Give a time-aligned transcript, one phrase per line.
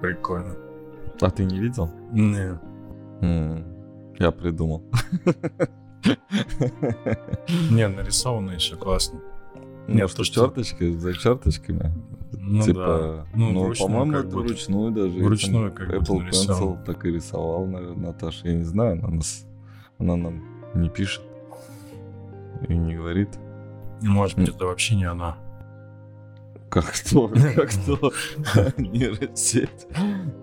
[0.00, 0.54] Прикольно.
[1.20, 1.90] А ты не видел?
[2.12, 2.58] Не.
[4.18, 4.82] Я придумал.
[7.70, 9.20] Не, нарисовано еще классно.
[9.88, 11.92] Нет, что черточки за черточками.
[12.32, 13.38] Ну, типа, да.
[13.38, 15.18] ну, ну, по-моему, это вручную даже.
[15.18, 16.28] Вручную как Apple.
[16.28, 18.48] Pencil так и рисовал, наверное, Наташа.
[18.48, 19.46] Я не знаю, она, нас,
[19.98, 20.42] она нам
[20.74, 21.22] не пишет
[22.68, 23.30] и не говорит.
[24.02, 25.38] Может быть, это вообще не она.
[26.76, 27.28] Как кто?
[27.54, 28.12] Как кто?
[28.76, 29.86] Нейросеть.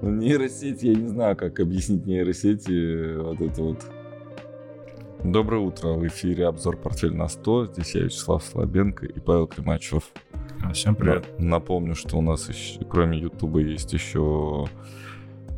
[0.02, 3.86] Ну, нейросеть, я не знаю, как объяснить нейросети вот это вот.
[5.24, 7.74] Доброе утро, в эфире обзор «Портфель на 100».
[7.74, 10.06] Здесь я, Вячеслав Слабенко и Павел Климачев.
[10.64, 11.28] А, Всем привет.
[11.38, 14.66] На- Напомню, что у нас еще, кроме Ютуба есть еще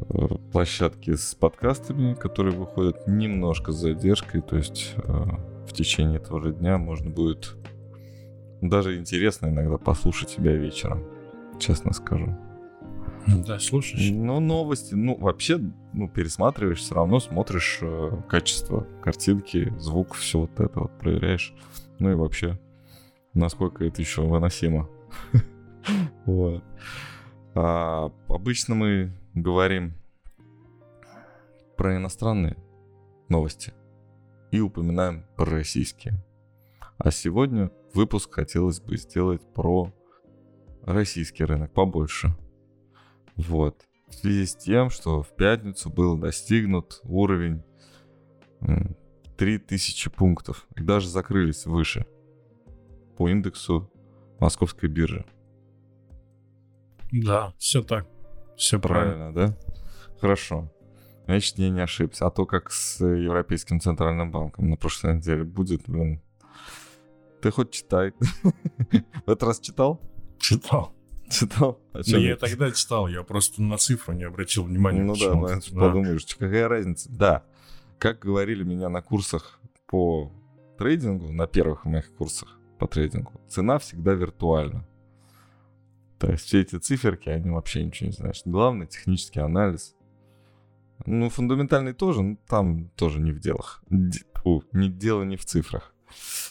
[0.09, 5.23] э, площадки с подкастами, которые выходят немножко с задержкой, то есть э,
[5.69, 7.55] в течение этого же дня можно будет
[8.69, 11.03] даже интересно иногда послушать себя вечером,
[11.59, 12.35] честно скажу.
[13.27, 14.11] Да, слушаешь?
[14.11, 15.59] Ну, новости, ну, вообще,
[15.93, 21.53] ну, пересматриваешь, все равно смотришь э, качество картинки, звук, все вот это вот проверяешь.
[21.97, 22.59] Ну и вообще,
[23.33, 24.89] насколько это еще выносимо.
[26.25, 26.63] Вот.
[27.53, 29.93] А, Обычно мы говорим
[31.77, 32.57] про иностранные
[33.29, 33.71] новости
[34.51, 36.15] и упоминаем про российские.
[36.97, 39.93] А сегодня выпуск хотелось бы сделать про
[40.83, 42.35] российский рынок побольше.
[43.35, 43.83] Вот.
[44.07, 47.63] В связи с тем, что в пятницу был достигнут уровень
[48.61, 48.95] м,
[49.37, 50.67] 3000 пунктов.
[50.75, 52.05] И даже закрылись выше
[53.17, 53.91] по индексу
[54.39, 55.25] московской биржи.
[57.11, 58.07] Да, все так.
[58.57, 59.31] Все правильно.
[59.31, 59.57] Правильно, да?
[60.19, 60.71] Хорошо.
[61.25, 62.27] Значит, я не ошибся.
[62.27, 66.21] А то, как с Европейским Центральным банком на прошлой неделе будет, блин.
[67.45, 68.11] Ты хоть читай.
[68.91, 70.01] В этот раз читал?
[70.39, 70.95] Читал.
[71.29, 71.79] Читал?
[71.93, 75.03] А Ну, я тогда читал, я просто на цифру не обратил внимания.
[75.03, 75.79] Ну да, Да.
[75.79, 77.07] подумаешь, какая разница.
[77.11, 77.43] Да,
[77.99, 80.31] как говорили меня на курсах по
[80.79, 84.87] трейдингу, на первых моих курсах по трейдингу, цена всегда виртуальна.
[86.17, 88.47] То есть все эти циферки, они вообще ничего не значат.
[88.47, 89.95] Главное технический анализ.
[91.05, 93.83] Ну, фундаментальный тоже, ну, там тоже не в делах.
[94.41, 95.94] Фу, не дело не в цифрах.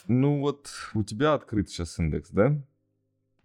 [0.09, 2.61] Ну вот, у тебя открыт сейчас индекс, да?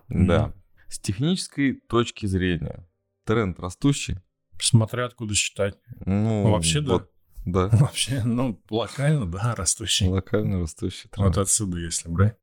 [0.08, 0.54] Да.
[0.88, 2.88] С технической точки зрения,
[3.24, 4.18] тренд растущий.
[4.60, 5.78] Смотря откуда считать.
[6.06, 6.94] Ну, Вообще, да.
[6.94, 7.12] вот,
[7.46, 7.70] да.
[7.72, 10.08] Вообще, ну, локально, да, растущий.
[10.08, 11.36] Локально растущий тренд.
[11.36, 12.38] Вот отсюда, если брать,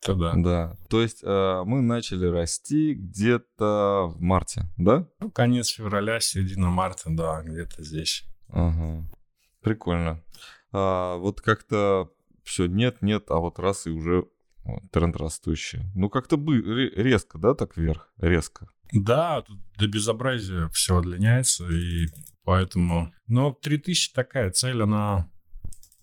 [0.00, 0.34] то да.
[0.36, 0.76] Да.
[0.88, 5.08] То есть э, мы начали расти где-то в марте, да?
[5.20, 8.24] Ну, конец февраля, середина марта, да, где-то здесь.
[8.48, 9.08] Ага.
[9.62, 10.22] Прикольно.
[10.72, 12.12] А, вот как-то
[12.44, 14.26] все нет, нет, а вот раз и уже
[14.92, 15.80] тренд растущий.
[15.94, 18.68] Ну как-то бы ре- резко, да, так вверх, резко.
[18.92, 22.06] Да, тут до безобразия все удлиняется, и
[22.44, 23.12] поэтому...
[23.26, 25.28] Но 3000 такая цель, она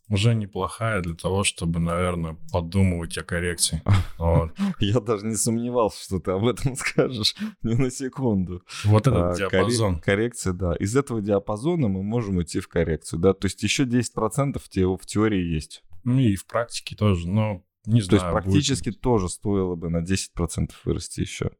[0.09, 3.81] уже неплохая для того, чтобы, наверное, подумывать о коррекции.
[4.17, 8.61] Вот, Я даже не сомневался, что ты об этом скажешь ни на секунду.
[8.83, 9.95] Вот этот А, диапазон.
[9.95, 10.75] корре- Коррекция, да.
[10.75, 13.33] Из этого диапазона мы можем идти в коррекцию, да.
[13.33, 15.83] То есть еще 10% в, те- в теории есть.
[16.03, 18.21] Ну и в практике тоже, но не То знаю.
[18.23, 21.51] есть будет- практически тоже стоило бы на 10% вырасти еще.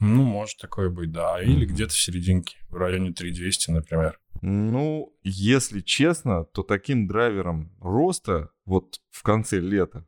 [0.00, 1.40] Ну, может такое быть, да.
[1.42, 1.74] Или Мгм.
[1.74, 4.18] где-то в серединке, в районе 3200, например.
[4.42, 10.06] Ну, если честно, то таким драйвером роста вот в конце лета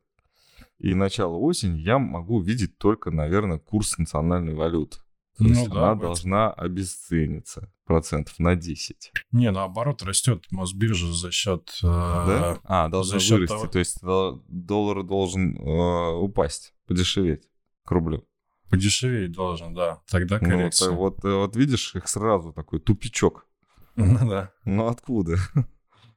[0.77, 4.97] и начала осени я могу видеть только, наверное, курс национальной валюты.
[5.37, 9.11] То Ну есть да, она этом- должна обесцениться процентов на 10.
[9.31, 11.69] Не, наоборот, растет Мосбиржа за счет...
[11.83, 12.59] э, Да?
[12.63, 13.53] А, должна за вырасти.
[13.53, 17.47] того- То есть дол- доллар должен э, упасть, подешеветь
[17.85, 18.27] к рублю.
[18.69, 20.01] Подешеветь должен, да.
[20.09, 20.91] Тогда Ну, коррекция.
[20.91, 23.45] вот, э, вот видишь, их сразу такой тупичок.
[23.95, 24.51] Ну да.
[24.65, 25.37] Ну откуда?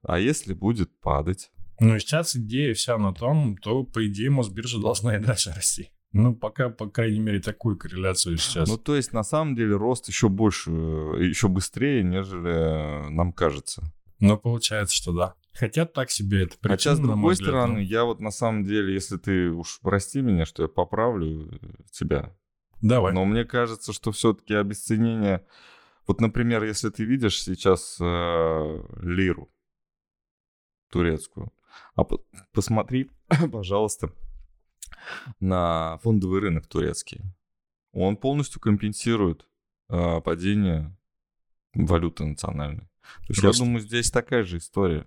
[0.03, 1.50] А если будет падать?
[1.78, 5.91] Ну, сейчас идея вся на том, то, по идее, Мосбиржа должна и дальше расти.
[6.12, 8.69] Ну, пока, по крайней мере, такую корреляцию сейчас.
[8.69, 13.33] Ну, то есть, на самом деле, рост еще больше, э, еще быстрее, нежели э, нам
[13.33, 13.84] кажется.
[14.18, 15.34] Но получается, что да.
[15.53, 17.80] Хотя так себе это Хотя, с причина, на мой другой взгляд, стороны, ну.
[17.80, 22.36] я вот на самом деле, если ты уж прости меня, что я поправлю э, тебя,
[22.80, 23.12] Давай.
[23.12, 25.47] но мне кажется, что все-таки обесценение...
[26.07, 29.48] Вот, например, если ты видишь сейчас э, лиру
[30.91, 31.53] турецкую,
[31.95, 33.10] а по- посмотри,
[33.53, 34.12] пожалуйста,
[35.41, 37.22] на фондовый рынок турецкий.
[37.92, 39.48] Он полностью компенсирует
[39.88, 40.97] э, падение
[41.74, 42.88] валюты национальной.
[43.26, 43.62] То есть Просто.
[43.62, 45.06] я думаю, здесь такая же история.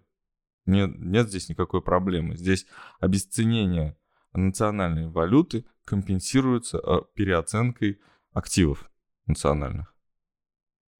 [0.65, 2.37] Нет, нет здесь никакой проблемы.
[2.37, 2.65] Здесь
[2.99, 3.97] обесценение
[4.33, 7.99] национальной валюты компенсируется э, переоценкой
[8.31, 8.89] активов
[9.25, 9.93] национальных.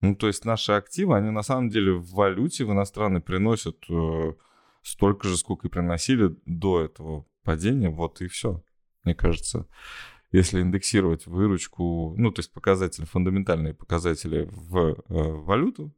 [0.01, 4.33] Ну, то есть наши активы, они на самом деле в валюте в иностранной приносят э,
[4.81, 8.61] столько же, сколько и приносили до этого падения, вот и все.
[9.03, 9.67] Мне кажется,
[10.31, 15.95] если индексировать выручку, ну, то есть показатели, фундаментальные показатели в э, валюту,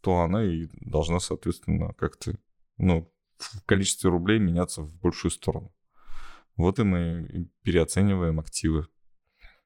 [0.00, 2.38] то она и должна, соответственно, как-то,
[2.76, 5.74] ну, в количестве рублей меняться в большую сторону.
[6.56, 8.88] Вот и мы переоцениваем активы.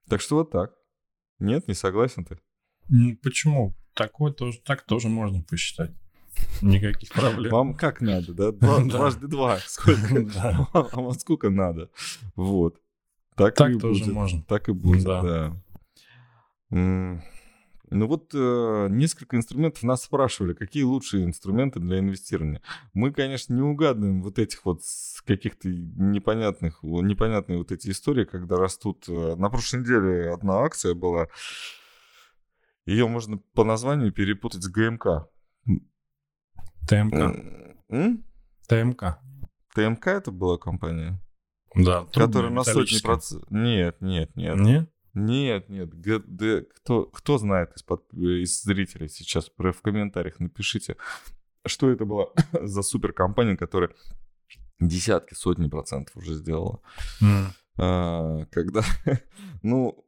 [0.09, 0.75] Так что вот так.
[1.39, 2.39] Нет, не согласен ты?
[3.23, 3.75] Почему?
[3.95, 5.93] Такое тоже, так тоже можно посчитать.
[6.61, 7.53] Никаких проблем.
[7.53, 8.53] Вам как надо, да?
[8.53, 9.59] Два, Дважды два.
[9.59, 10.23] Сколько?
[10.35, 10.69] Да.
[10.73, 11.91] А вам сколько надо?
[12.37, 12.77] Вот.
[13.37, 14.15] Так, так тоже будет.
[14.15, 14.43] можно.
[14.43, 15.23] Так и будет, да.
[16.71, 17.23] да.
[17.95, 22.63] Ну вот э, несколько инструментов нас спрашивали, какие лучшие инструменты для инвестирования.
[22.95, 24.81] Мы, конечно, не угадываем вот этих вот
[25.27, 29.05] каких-то непонятных, непонятные вот эти истории, когда растут.
[29.09, 31.29] Э, на прошлой неделе одна акция была,
[32.87, 35.29] ее можно по названию перепутать с ГМК.
[36.89, 37.37] ТМК.
[37.91, 38.25] М?
[38.69, 39.19] ТМК.
[39.75, 41.21] ТМК это была компания?
[41.75, 42.07] Да.
[42.13, 43.51] Которая на сотни процентов...
[43.51, 44.57] Нет, нет, нет.
[44.57, 44.89] Нет?
[45.15, 50.97] Нет, нет, ГД, кто, кто знает из, под, из зрителей сейчас, в комментариях напишите,
[51.67, 52.29] что это была
[52.63, 53.91] за суперкомпания, которая
[54.81, 56.81] десятки, сотни процентов уже сделала.
[57.21, 57.45] Mm.
[57.79, 58.83] А, когда,
[59.63, 60.03] ну,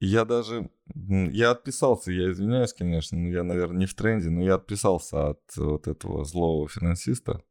[0.00, 4.54] я даже, я отписался, я извиняюсь, конечно, но я, наверное, не в тренде, но я
[4.54, 7.42] отписался от вот этого злого финансиста.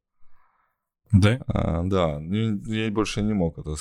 [1.11, 1.41] Да?
[1.47, 3.75] А, да, я больше не мог это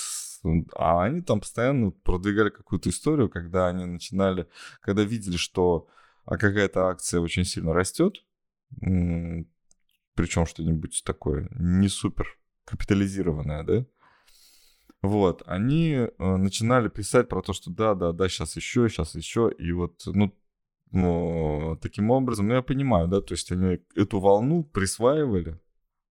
[0.77, 4.49] а они там постоянно продвигали какую-то историю, когда они начинали,
[4.81, 5.89] когда видели, что
[6.25, 8.23] а какая-то акция очень сильно растет,
[8.81, 13.87] причем что-нибудь такое не супер капитализированное, да,
[15.03, 19.53] вот, они э, начинали писать про то, что да, да, да, сейчас еще, сейчас еще,
[19.59, 20.35] и вот, ну,
[20.91, 25.61] ну, таким образом, ну, я понимаю, да, то есть они эту волну присваивали,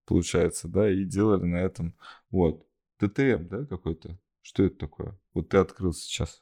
[0.05, 1.95] получается, да, и делали на этом,
[2.31, 2.67] вот.
[2.99, 4.17] ТТМ, да, какой-то?
[4.41, 5.19] Что это такое?
[5.33, 6.41] Вот ты открыл сейчас.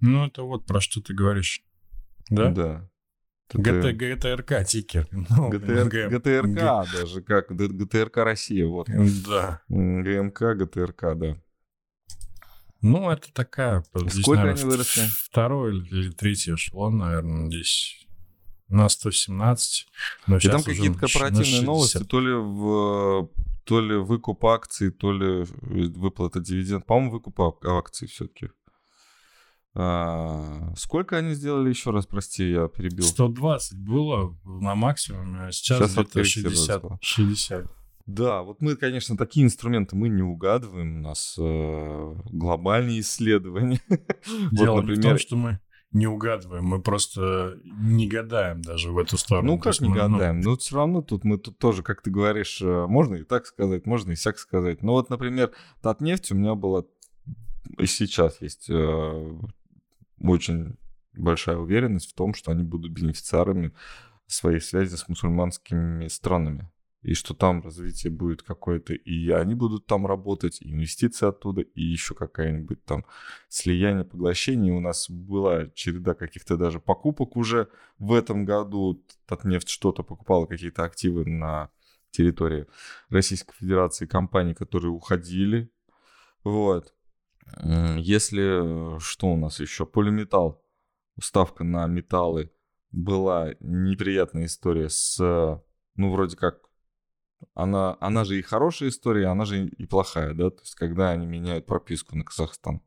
[0.00, 1.64] Ну, это вот про что ты говоришь.
[2.28, 2.50] Да?
[2.50, 2.90] Да.
[3.54, 5.08] ГТ, ГТРК тикер.
[5.12, 8.88] Ну, ГТР, ГТРК даже, как ГТРК Россия, вот.
[9.26, 9.62] Да.
[9.68, 11.38] ГМК, ГТРК, да.
[12.82, 13.82] Ну, это такая...
[13.82, 15.02] Сколько здесь, наверное, они выросли?
[15.24, 18.06] Второй или третий эшелон, наверное, здесь
[18.68, 19.86] на 117.
[20.26, 23.30] Но И там какие-то корпоративные новости, то ли в
[23.64, 26.86] то ли выкуп акций, то ли выплата дивиденд.
[26.86, 28.50] По-моему, выкуп акций все-таки.
[29.74, 33.04] А, сколько они сделали еще раз, прости, я перебил?
[33.04, 36.84] 120 было на максимуме, а сейчас, сейчас где-то 60.
[37.00, 37.66] 60.
[38.06, 40.98] Да, вот мы, конечно, такие инструменты мы не угадываем.
[40.98, 43.80] У нас э, глобальные исследования.
[44.52, 45.60] Дело вот, например, в том, что мы
[45.90, 49.52] не угадываем, мы просто не гадаем даже в эту сторону.
[49.52, 50.40] Ну, как не мы, ну, гадаем?
[50.40, 53.86] Ну, все равно тут мы тут тоже, как ты говоришь, э, можно и так сказать,
[53.86, 54.82] можно и сяк сказать.
[54.82, 55.50] Ну, вот, например,
[55.82, 56.84] Татнефть у меня была
[57.78, 59.38] и сейчас есть э,
[60.20, 60.76] очень
[61.14, 63.72] большая уверенность в том, что они будут бенефициарами
[64.26, 66.70] своей связи с мусульманскими странами
[67.06, 71.80] и что там развитие будет какое-то, и они будут там работать, и инвестиции оттуда, и
[71.80, 73.04] еще какая-нибудь там
[73.48, 74.72] слияние, поглощение.
[74.72, 77.68] У нас была череда каких-то даже покупок уже
[78.00, 79.04] в этом году.
[79.26, 81.70] Татнефть что-то покупала, какие-то активы на
[82.10, 82.66] территории
[83.08, 85.70] Российской Федерации, компании, которые уходили.
[86.42, 86.92] Вот.
[87.62, 90.60] Если, что у нас еще, полиметалл,
[91.22, 92.50] ставка на металлы,
[92.90, 95.20] была неприятная история с,
[95.94, 96.65] ну, вроде как
[97.54, 101.26] она, она же и хорошая история, она же и плохая, да, то есть когда они
[101.26, 102.82] меняют прописку на Казахстан.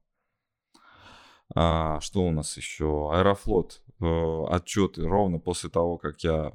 [1.56, 3.12] А, что у нас еще?
[3.12, 3.82] Аэрофлот.
[4.01, 6.53] Э, отчеты ровно после того, как я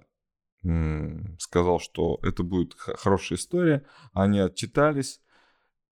[0.62, 5.20] м, сказал, что это будет хорошая история, они отчитались.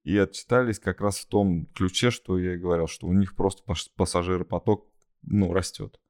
[0.05, 3.63] И отчитались как раз в том ключе, что я и говорил, что у них просто
[3.97, 4.89] пассажиропоток
[5.23, 6.01] ну, растет.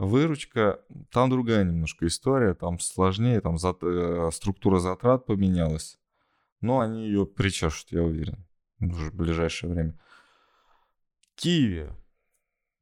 [0.00, 0.80] Выручка,
[1.10, 5.98] там другая немножко история, там сложнее, там за, э, структура затрат поменялась.
[6.62, 8.46] Но они ее причешут, я уверен,
[8.78, 9.98] в ближайшее время.
[11.34, 11.94] Киеве.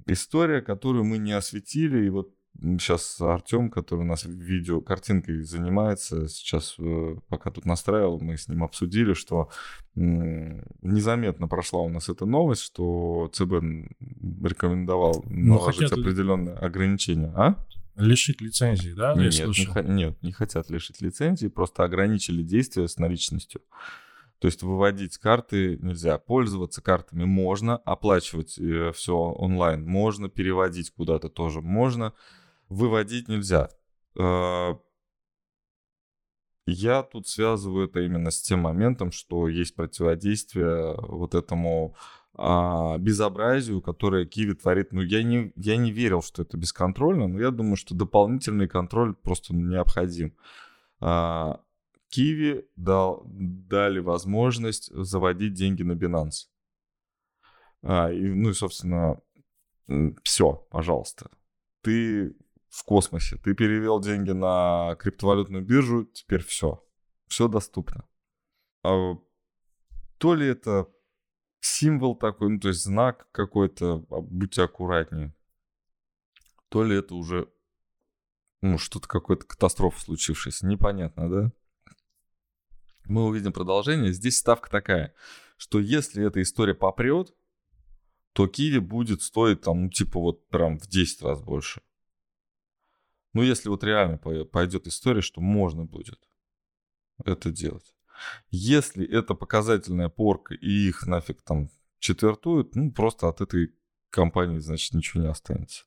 [0.06, 6.28] История, которую мы не осветили, и вот сейчас Артем, который у нас видео картинкой занимается,
[6.28, 9.50] сейчас э, пока тут настраивал, мы с ним обсудили, что
[9.94, 13.52] незаметно прошла у нас эта новость, что ЦБ
[14.44, 15.98] рекомендовал ну, наложить хотят...
[15.98, 17.32] определенные ограничения.
[17.34, 17.56] А?
[17.96, 19.14] Лишить лицензии, да?
[19.14, 23.60] Нет, не, нет, не хотят лишить лицензии, просто ограничили действия с наличностью.
[24.38, 31.28] То есть выводить карты нельзя, пользоваться картами можно, оплачивать э, все онлайн можно, переводить куда-то
[31.28, 32.12] тоже можно.
[32.68, 33.70] Выводить нельзя.
[34.18, 34.74] Э,
[36.66, 41.96] я тут связываю это именно с тем моментом, что есть противодействие вот этому
[42.34, 44.92] а, безобразию, которое Киви творит.
[44.92, 49.14] Ну, я не, я не верил, что это бесконтрольно, но я думаю, что дополнительный контроль
[49.14, 50.36] просто необходим.
[51.00, 51.60] А,
[52.10, 56.48] Киви дал, дали возможность заводить деньги на Binance.
[57.82, 59.20] А, и, ну и, собственно,
[60.22, 61.30] все, пожалуйста.
[61.80, 62.36] Ты
[62.68, 63.36] в космосе.
[63.36, 66.84] Ты перевел деньги на криптовалютную биржу, теперь все.
[67.26, 68.06] Все доступно.
[68.82, 69.14] А
[70.18, 70.88] то ли это
[71.60, 75.34] символ такой, ну, то есть знак какой-то, а, будьте аккуратнее.
[76.68, 77.50] То ли это уже,
[78.60, 80.66] ну, что-то, какая-то катастрофа случившаяся.
[80.66, 81.52] Непонятно, да?
[83.06, 84.12] Мы увидим продолжение.
[84.12, 85.14] Здесь ставка такая,
[85.56, 87.34] что если эта история попрет,
[88.34, 91.82] то Киви будет стоить там, ну, типа вот прям в 10 раз больше.
[93.38, 96.18] Ну, если вот реально пойдет история, что можно будет
[97.24, 97.94] это делать.
[98.50, 103.72] Если это показательная порка и их нафиг там четвертуют, ну, просто от этой
[104.10, 105.84] компании, значит, ничего не останется.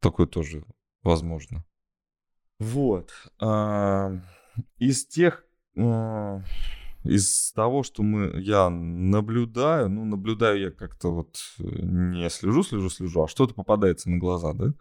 [0.00, 0.64] Такое тоже
[1.04, 1.64] возможно.
[2.58, 3.12] Вот.
[3.38, 4.10] А,
[4.78, 5.44] из тех...
[5.78, 6.42] А,
[7.04, 12.90] из того, что мы, я наблюдаю, ну, наблюдаю я как-то вот э, не слежу, слежу,
[12.90, 14.72] слежу, а что-то попадается на глаза, да?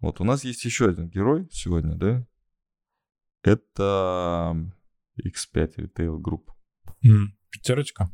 [0.00, 2.26] Вот у нас есть еще один герой сегодня, да?
[3.42, 4.56] Это
[5.20, 6.48] X5 Retail Group.
[7.04, 8.10] Mm, пятерочка?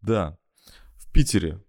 [0.00, 0.38] Да.
[0.96, 1.62] В Питере.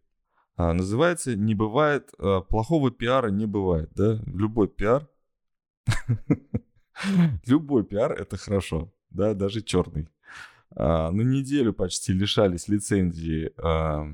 [0.57, 4.21] А, называется «Не бывает, а, плохого пиара не бывает», да?
[4.25, 5.07] Любой пиар,
[7.45, 10.07] любой пиар— это хорошо, да, даже черный.
[10.75, 14.07] А, на неделю почти лишались лицензии а,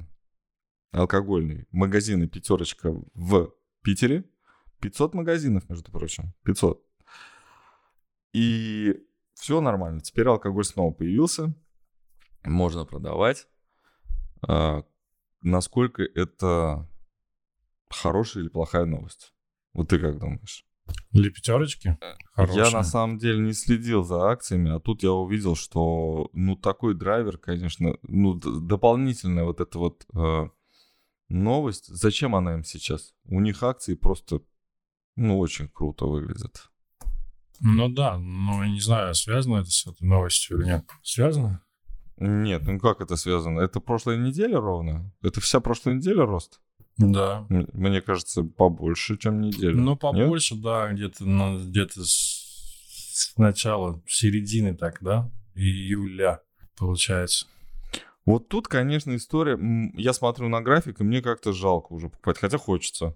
[0.92, 4.26] алкогольной магазины «Пятерочка» в Питере.
[4.82, 6.34] 500 магазинов, между прочим.
[6.44, 6.84] 500.
[8.34, 8.98] И
[9.34, 10.02] все нормально.
[10.02, 11.54] Теперь алкоголь снова появился.
[12.44, 13.48] Можно продавать.
[14.48, 14.84] А,
[15.42, 16.90] насколько это
[17.90, 19.34] хорошая или плохая новость?
[19.74, 20.66] Вот ты как думаешь?
[21.12, 21.98] Для пятерочки?
[22.34, 22.66] Хорошая.
[22.66, 26.96] Я на самом деле не следил за акциями, а тут я увидел, что ну такой
[26.96, 30.50] драйвер, конечно, ну дополнительная вот эта вот э,
[31.30, 31.88] новость.
[31.88, 33.14] Зачем она им сейчас?
[33.26, 34.42] У них акции просто
[35.16, 36.70] ну, очень круто выглядит.
[37.60, 40.90] Ну да, но я не знаю, связано это с этой новостью или нет.
[41.04, 41.64] Связано?
[42.18, 43.60] Нет, ну как это связано?
[43.60, 45.14] Это прошлая неделя ровно?
[45.22, 46.60] Это вся прошлая неделя рост?
[46.98, 47.46] Да.
[47.50, 49.76] Мне кажется, побольше, чем неделя.
[49.76, 50.64] Ну, побольше, Нет?
[50.64, 56.42] да, где-то ну, где-то с начала, середины так, да, июля,
[56.78, 57.48] получается.
[58.26, 59.58] Вот тут, конечно, история...
[59.96, 63.16] Я смотрю на график, и мне как-то жалко уже покупать, хотя хочется.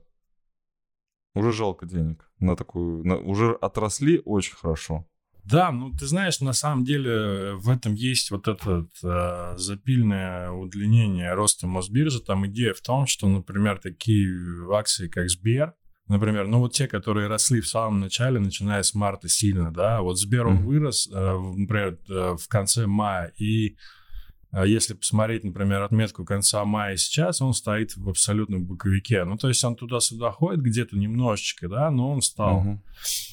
[1.36, 3.06] Уже жалко денег на такую...
[3.06, 5.06] На, уже отросли очень хорошо.
[5.44, 11.34] Да, ну ты знаешь, на самом деле в этом есть вот это э, запильное удлинение
[11.36, 12.20] роста Мосбиржи.
[12.20, 14.34] Там идея в том, что, например, такие
[14.74, 15.76] акции, как Сбер,
[16.08, 20.18] например, ну вот те, которые росли в самом начале, начиная с марта сильно, да, вот
[20.18, 20.64] Сбер он mm-hmm.
[20.64, 23.78] вырос, э, например, э, в конце мая, и
[24.64, 29.26] если посмотреть, например, отметку конца мая сейчас, он стоит в абсолютном боковике.
[29.26, 32.64] Ну, то есть он туда-сюда ходит где-то немножечко, да, но он стал.
[32.64, 32.80] Uh-huh.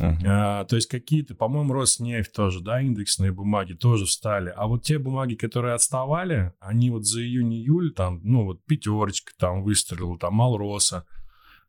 [0.00, 0.18] Uh-huh.
[0.26, 4.52] А, то есть какие-то, по-моему, Роснефть тоже, да, индексные бумаги тоже встали.
[4.56, 9.62] А вот те бумаги, которые отставали, они вот за июнь-июль, там, ну, вот пятерочка там
[9.62, 11.06] выстрелила, там Малроса,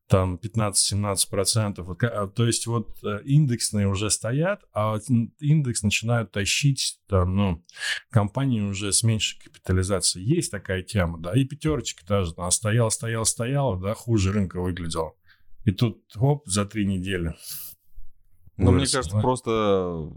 [0.08, 1.82] там 15-17%.
[1.82, 4.98] Вот, а, то есть вот э, индексные уже стоят, а
[5.40, 7.66] индекс начинают тащить там, ну,
[8.10, 10.26] компании уже с меньшей капитализацией.
[10.26, 15.14] Есть такая тема, да, и пятерочка тоже, она стояла, стояла, стояла, да, хуже рынка выглядела.
[15.66, 17.36] И тут, хоп, за три недели.
[18.58, 19.22] Ну, мне кажется, да?
[19.22, 20.12] просто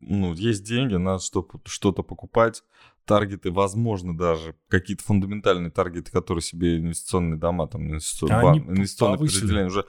[0.00, 2.62] ну, есть деньги, надо что-то покупать,
[3.08, 9.66] таргеты, возможно, даже какие-то фундаментальные таргеты, которые себе инвестиционные дома, там, инвестиционные, бан, инвестиционные подразделения
[9.66, 9.86] уже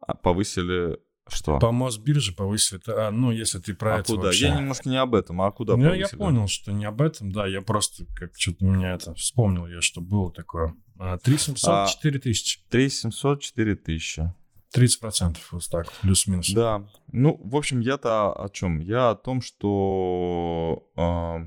[0.00, 1.60] а, повысили что?
[1.60, 2.80] По Мосбирже повысили.
[2.88, 4.24] А, ну, если ты про а это куда?
[4.24, 4.48] Вообще.
[4.48, 6.08] Я немножко не об этом, а куда ну, повысили?
[6.10, 7.46] Я понял, что не об этом, да.
[7.46, 10.74] Я просто как что-то меня это вспомнил я, что было такое.
[10.98, 12.64] 3700, а, 4000.
[12.68, 14.34] 3700, 4000.
[14.74, 16.50] 30% вот так, плюс-минус.
[16.50, 16.88] Да.
[17.12, 18.80] Ну, в общем, я-то о чем?
[18.80, 21.46] Я о том, что э,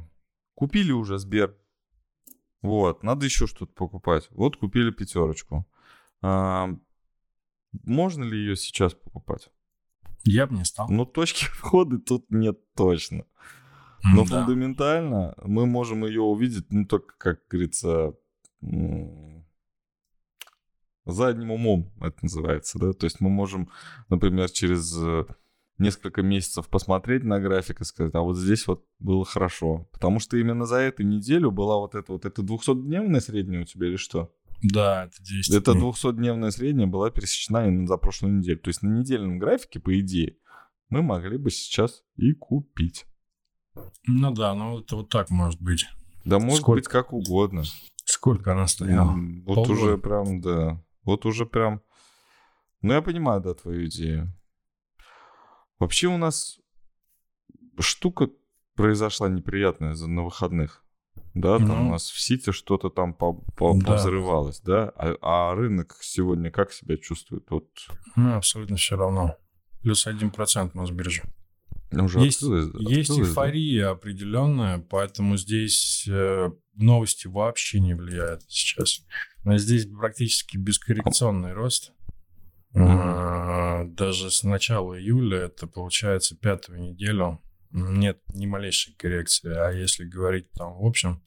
[0.55, 1.55] Купили уже Сбер.
[2.61, 4.27] Вот, надо еще что-то покупать.
[4.31, 5.67] Вот купили пятерочку.
[6.21, 6.69] А,
[7.83, 9.49] можно ли ее сейчас покупать?
[10.23, 10.87] Я бы не стал.
[10.89, 13.25] Ну, точки входа тут нет точно.
[14.03, 14.45] Но да.
[14.45, 18.13] фундаментально мы можем ее увидеть, ну, только, как говорится,
[21.05, 23.69] задним умом это называется, да, то есть мы можем,
[24.09, 25.25] например, через э,
[25.77, 30.37] несколько месяцев посмотреть на график и сказать, а вот здесь вот было хорошо, потому что
[30.37, 34.33] именно за эту неделю была вот эта вот, это 200-дневная средняя у тебя или что?
[34.63, 35.83] Да, это 10 Это дней.
[35.83, 40.37] 200-дневная средняя была пересечена именно за прошлую неделю, то есть на недельном графике, по идее,
[40.89, 43.05] мы могли бы сейчас и купить.
[44.07, 45.85] Ну да, ну это вот так может быть.
[46.23, 46.79] Да может Сколько?
[46.79, 47.63] быть как угодно.
[48.05, 49.13] Сколько она стояла?
[49.45, 49.71] Вот Полгода.
[49.73, 50.83] уже прям, да.
[51.03, 51.81] Вот уже прям...
[52.81, 54.33] Ну, я понимаю, да, твою идею.
[55.79, 56.59] Вообще у нас
[57.79, 58.29] штука
[58.75, 60.83] произошла неприятная за- на выходных.
[61.33, 61.87] Да, там Ну.
[61.87, 63.85] у нас в Сити что-то там по- по- Да.
[63.85, 64.89] повзрывалось, да?
[64.95, 67.45] А, а рынок сегодня как себя чувствует?
[67.49, 67.67] Вот
[68.15, 69.35] Ну, абсолютно все равно.
[69.81, 71.23] Плюс 1% Мосбиржи.
[71.91, 73.41] уже Есть, открылось- есть открылось, да?
[73.45, 79.01] эйфория определенная, поэтому здесь э, новости вообще не влияют сейчас.
[79.43, 81.91] Но здесь практически бескоррекционный рост.
[82.75, 87.41] А, Даже с начала июля, это получается пятую неделю,
[87.71, 89.53] нет ни малейшей коррекции.
[89.53, 91.21] А если говорить там в общем,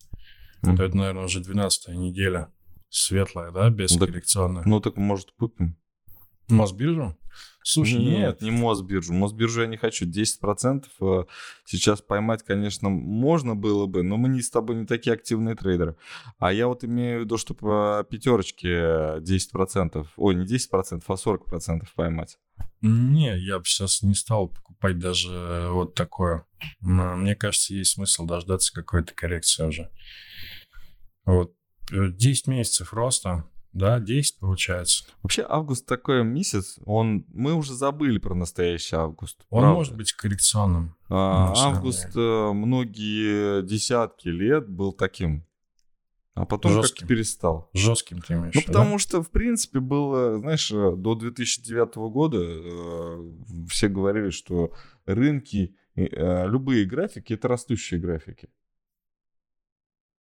[0.62, 0.76] Мгм.
[0.76, 2.52] то это, наверное, уже 12 неделя.
[2.90, 4.62] Светлая, да, бескоррекционная.
[4.64, 5.76] Ну, так, может, купим?
[6.48, 7.16] Мосбиржу?
[7.70, 8.40] Слушай, нет.
[8.40, 9.12] не Мосбиржу.
[9.12, 10.06] Мосбиржу я не хочу.
[10.06, 11.24] 10% э,
[11.66, 15.96] сейчас поймать, конечно, можно было бы, но мы не с тобой не такие активные трейдеры.
[16.38, 21.86] А я вот имею в виду, что по пятерочке 10%, ой, не 10%, а 40%
[21.94, 22.38] поймать.
[22.80, 26.46] Не, я бы сейчас не стал покупать даже вот такое.
[26.82, 29.90] М, Мне кажется, есть смысл дождаться какой-то коррекции уже.
[31.26, 31.52] Вот.
[31.92, 35.04] э, 10 месяцев роста, да, 10 получается.
[35.22, 39.44] Вообще август такой месяц, он, мы уже забыли про настоящий август.
[39.50, 39.74] Он правда.
[39.76, 40.96] может быть коррекционным.
[41.08, 45.46] А, август э, многие десятки лет был таким,
[46.38, 47.06] а потом как-то Жестким.
[47.08, 47.68] перестал.
[47.74, 53.66] Жестким ты имеешь Ну, потому что, в принципе, было, знаешь, э, до 2009 года э,
[53.68, 54.72] все говорили, что
[55.04, 58.48] рынки, э, любые графики— это растущие графики.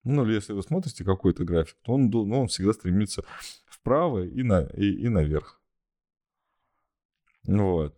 [0.05, 3.25] Ну, или если вы смотрите какой-то график, то он, ну, он всегда стремится
[3.67, 5.61] вправо и, на, и, и наверх.
[7.45, 7.97] Вот.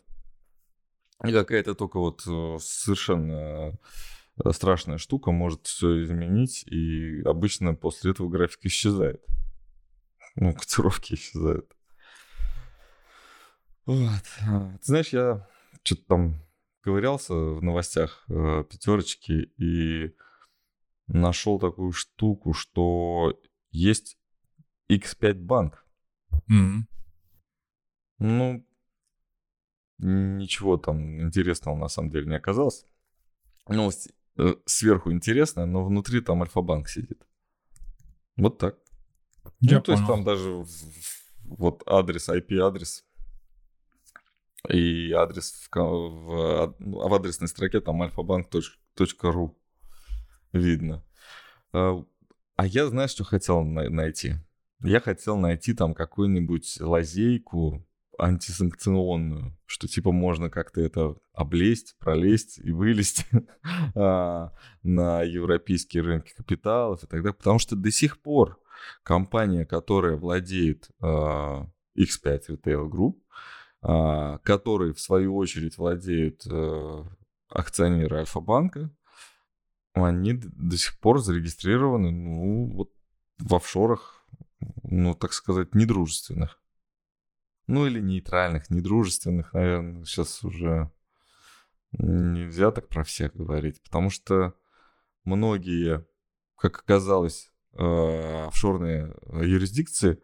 [1.24, 3.72] И какая-то только вот э, совершенно
[4.44, 9.24] э, страшная штука может все изменить, и обычно после этого график исчезает.
[10.36, 11.70] Ну, котировки исчезают.
[13.86, 14.22] Вот.
[14.46, 15.46] А, Ты знаешь, я
[15.82, 16.42] что-то там
[16.80, 20.14] ковырялся в новостях э, пятерочки и
[21.06, 23.38] нашел такую штуку, что
[23.70, 24.18] есть
[24.90, 25.86] X5 банк.
[26.46, 26.88] Мгм.
[28.18, 28.66] Ну,
[29.98, 32.86] ничего там интересного на самом деле не оказалось.
[34.36, 37.26] Э, сверху интересная, но внутри там Альфа-банк сидит.
[38.36, 38.78] Вот так.
[39.60, 40.16] Я ну, то есть понял.
[40.16, 40.64] там даже
[41.44, 43.04] вот адрес, IP-адрес
[44.70, 49.54] и адрес в, в, ну, в адресной строке там alfabank.ru
[50.54, 51.04] видно.
[51.72, 52.04] А
[52.56, 54.36] а я, знаешь, что хотел на- найти?
[54.80, 57.84] Я хотел найти там какую-нибудь лазейку
[58.16, 63.26] антисанкционную, что типа можно как-то это облезть, пролезть и вылезть
[63.96, 64.52] а,
[64.84, 67.34] на европейские рынки капиталов и так далее.
[67.34, 68.60] Потому что до сих пор
[69.02, 71.66] компания, которая владеет а,
[71.98, 73.16] X5 Retail Group,
[73.82, 77.04] а, который в свою очередь владеют э,
[77.48, 78.90] акционеры Альфа-банка,
[79.94, 82.90] они до сих пор зарегистрированы, ну, вот
[83.38, 84.26] в офшорах,
[84.83, 86.61] ну, так сказать, недружественных.
[87.66, 90.90] Ну, или нейтральных, недружественных, наверное, сейчас уже
[91.92, 94.54] нельзя так про всех говорить, потому что
[95.24, 96.04] многие,
[96.57, 100.20] как оказалось, э, офшорные юрисдикции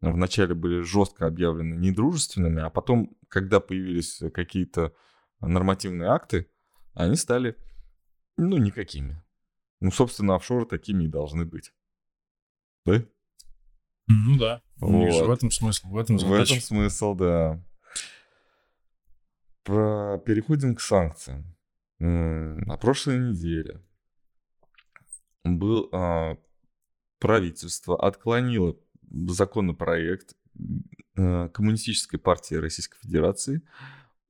[0.00, 4.92] вначале были жестко объявлены недружественными, а потом, когда появились какие-то
[5.40, 6.50] нормативные акты,
[6.94, 7.56] они стали,
[8.36, 9.22] ну, никакими.
[9.80, 11.72] Ну, собственно, офшоры такими и должны быть.
[12.84, 13.02] Да?
[14.08, 14.62] Ну да.
[14.80, 15.28] У них же Вот.
[15.28, 16.54] в этом смысл, в этом В задача.
[16.54, 17.64] этом смысл, да.
[19.64, 20.18] Про...
[20.18, 21.56] Переходим к санкциям.
[21.98, 23.82] На прошлой неделе
[25.44, 26.36] был а,
[27.18, 28.76] правительство отклонило
[29.28, 30.36] законопроект
[31.16, 33.62] э, Коммунистической партии Российской Федерации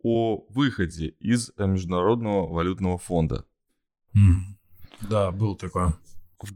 [0.02, 3.46] о выходе из Международного валютного фонда.
[5.08, 5.92] Да, был такой.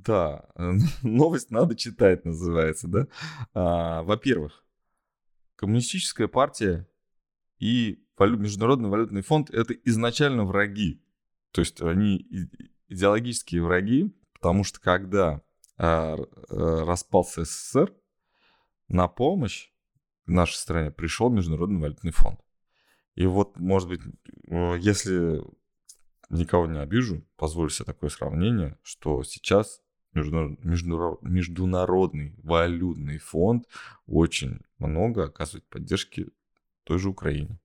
[0.05, 0.47] Да,
[1.03, 3.07] новость надо читать, называется, да.
[3.55, 4.65] А, во-первых,
[5.57, 6.87] коммунистическая партия
[7.59, 11.03] и Международный валютный фонд это изначально враги.
[11.53, 12.27] То есть они
[12.89, 15.43] идеологические враги, потому что когда
[15.79, 17.95] а, э, распался СССР,
[18.89, 19.71] на помощь
[20.27, 22.41] нашей стране пришел Международный валютный фонд.
[23.15, 24.01] И вот, может быть,
[24.49, 25.43] э, если
[26.31, 29.81] никого не обижу, позволю себе такое сравнение, что сейчас
[30.13, 33.67] Международный валютный фонд
[34.07, 36.29] очень много оказывает поддержки
[36.85, 37.61] той же Украине.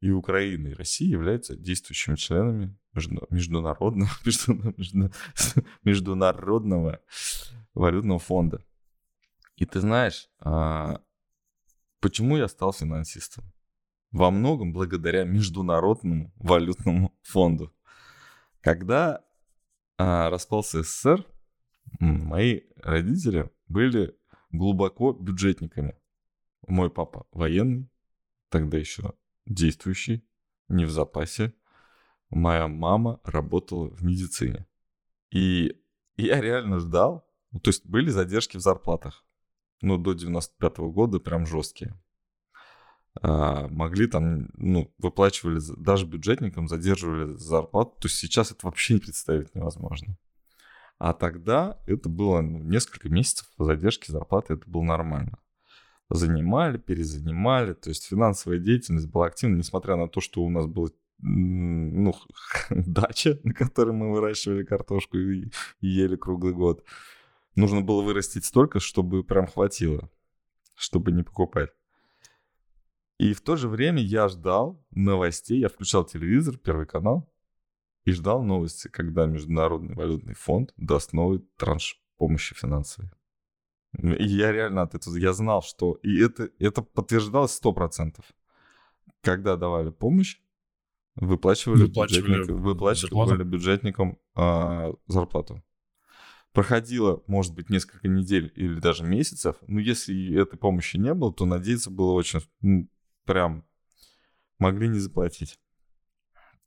[0.00, 2.76] И Украина, и Россия являются действующими членами
[3.30, 4.10] международного,
[5.84, 7.00] международного
[7.74, 8.64] валютного фонда.
[9.56, 11.02] И ты знаешь, а,
[12.00, 13.44] почему я стал финансистом?
[14.12, 17.72] Во многом благодаря Международному валютному фонду.
[18.60, 19.24] Когда
[19.98, 21.24] а, распался СССР,
[22.00, 24.16] мои родители были
[24.50, 25.96] глубоко бюджетниками.
[26.66, 27.88] Мой папа военный,
[28.48, 29.14] тогда еще
[29.46, 30.26] действующий,
[30.68, 31.54] не в запасе.
[32.30, 34.66] Моя мама работала в медицине.
[35.30, 35.80] И
[36.16, 37.26] я реально ждал,
[37.62, 39.24] то есть были задержки в зарплатах.
[39.82, 41.98] Ну, до 95 -го года прям жесткие.
[43.22, 47.92] А, могли там, ну, выплачивали, даже бюджетникам задерживали зарплату.
[48.00, 50.16] То есть сейчас это вообще не представить невозможно.
[50.98, 55.38] А тогда это было ну, несколько месяцев задержки зарплаты, это было нормально
[56.10, 57.72] занимали, перезанимали.
[57.72, 62.14] То есть финансовая деятельность была активна, несмотря на то, что у нас была ну,
[62.70, 66.84] дача, на которой мы выращивали картошку и, ели круглый год.
[67.54, 70.10] Нужно было вырастить столько, чтобы прям хватило,
[70.74, 71.70] чтобы не покупать.
[73.20, 77.30] И в то же время я ждал новостей, я включал телевизор, первый канал,
[78.06, 83.10] и ждал новости, когда Международный валютный фонд даст новый транш помощи финансовой.
[83.92, 85.98] И я реально от этого, я знал, что...
[86.02, 88.24] И это, это подтверждалось сто процентов.
[89.20, 90.38] Когда давали помощь,
[91.14, 95.62] выплачивали, выплачивали, бюджетник, выплачивали бюджетникам а, зарплату.
[96.54, 101.44] Проходило, может быть, несколько недель или даже месяцев, но если этой помощи не было, то
[101.44, 102.88] надеяться было очень...
[103.30, 103.64] Прям
[104.58, 105.60] могли не заплатить.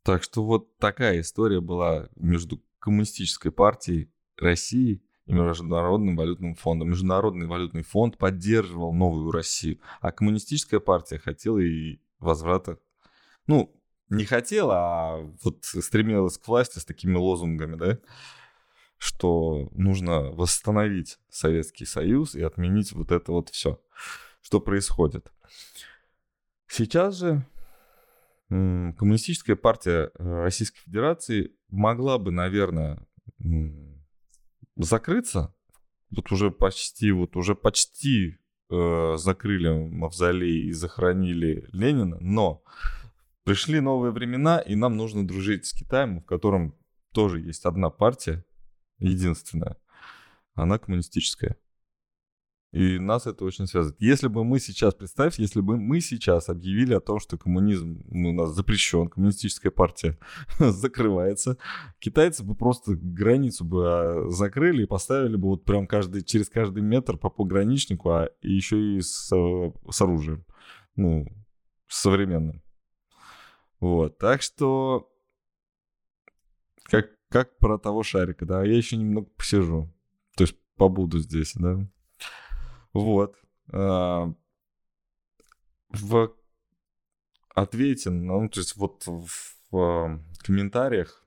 [0.01, 6.91] Так что вот такая история была между коммунистической партией России и Международным валютным фондом.
[6.91, 12.79] Международный валютный фонд поддерживал новую Россию, а коммунистическая партия хотела и возврата.
[13.45, 13.75] Ну,
[14.07, 17.99] не хотела, а вот стремилась к власти с такими лозунгами, да,
[18.97, 23.81] что нужно восстановить Советский Союз и отменить вот это вот все,
[24.41, 25.29] что происходит.
[26.75, 27.45] Сейчас же
[28.49, 33.05] коммунистическая партия э, Российской Федерации могла бы, наверное,
[34.75, 35.53] закрыться.
[36.09, 38.39] Вот уже почти, вот уже почти
[38.71, 42.63] э, закрыли мавзолей и захоронили Ленина, но
[43.43, 46.75] пришли новые времена, и нам нужно дружить с Китаем, в котором
[47.11, 48.43] тоже есть одна партия,
[48.97, 49.77] единственная.
[50.55, 51.55] Она коммунистическая.
[52.73, 54.01] И нас это очень связывает.
[54.01, 58.33] Если бы мы сейчас, представь, если бы мы сейчас объявили о том, что коммунизм у
[58.33, 60.17] нас запрещен, коммунистическая партия
[60.59, 61.59] закрывается,
[61.99, 66.81] китайцы бы просто границу бы а, закрыли и поставили бы вот прям каждый, через каждый
[66.81, 70.43] метр по пограничнику, а еще и с, с оружием.
[70.95, 71.27] Ну,
[71.87, 72.63] современным.
[73.79, 75.11] Вот, так что
[76.85, 79.93] как, как про того шарика, да, я еще немного посижу.
[80.35, 81.87] То есть побуду здесь, да.
[82.93, 83.37] Вот.
[83.71, 84.33] А,
[85.89, 86.33] в
[87.49, 89.27] ответе, ну, то есть вот в
[89.71, 91.25] а, комментариях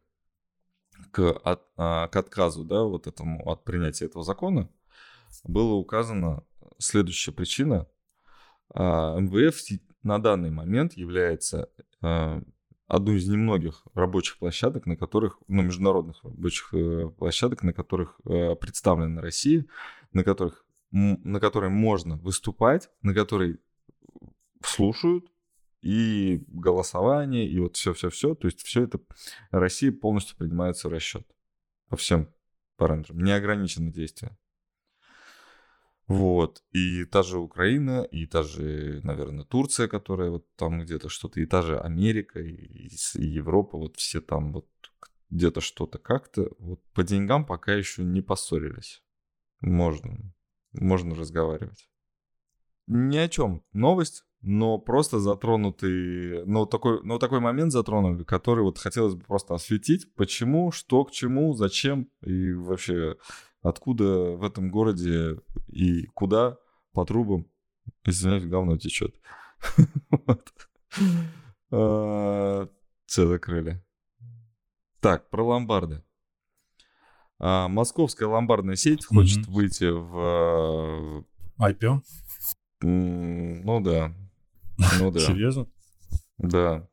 [1.11, 4.69] к, от, а, к отказу, да, вот этому, от принятия этого закона,
[5.45, 6.45] было указано
[6.79, 7.87] следующая причина.
[8.75, 9.57] МВФ
[10.03, 11.71] на данный момент является
[12.89, 18.55] одной из немногих рабочих площадок, на которых, ну, международных рабочих э, площадок, на которых э,
[18.55, 19.67] представлена Россия,
[20.13, 23.61] на которых на которой можно выступать, на которой
[24.63, 25.31] слушают,
[25.83, 28.35] и голосование, и вот все-все-все.
[28.35, 28.99] То есть все это
[29.51, 31.27] Россия полностью принимается в расчет
[31.89, 32.29] по всем
[32.77, 33.19] параметрам.
[33.19, 34.37] Неограниченное действие.
[36.09, 36.65] Вот.
[36.73, 41.47] И та же Украина, и та же, наверное, Турция, которая вот там где-то что-то, и
[41.47, 44.69] та же Америка, и Европа, вот все там вот
[45.31, 46.51] где-то что-то как-то.
[46.59, 49.03] Вот по деньгам пока еще не поссорились.
[49.61, 50.33] Можно
[50.81, 51.89] можно разговаривать.
[52.87, 53.65] Ни о чем.
[53.73, 59.55] Новость, но просто затронутый, но такой, но такой момент затронули, который вот хотелось бы просто
[59.55, 63.17] осветить, почему, что к чему, зачем и вообще
[63.63, 66.59] откуда в этом городе и куда
[66.93, 67.47] по трубам,
[68.05, 69.17] извиняюсь, говно течет.
[71.69, 72.69] Все
[73.27, 73.83] закрыли.
[75.01, 76.05] Так, про ломбарды.
[77.39, 81.25] А, московская ломбардная сеть хочет выйти в...
[81.61, 82.01] IPO?
[82.83, 84.13] М, Ну да.
[84.99, 85.21] Ну да.
[85.21, 85.67] Серьезно?
[86.39, 86.89] Да.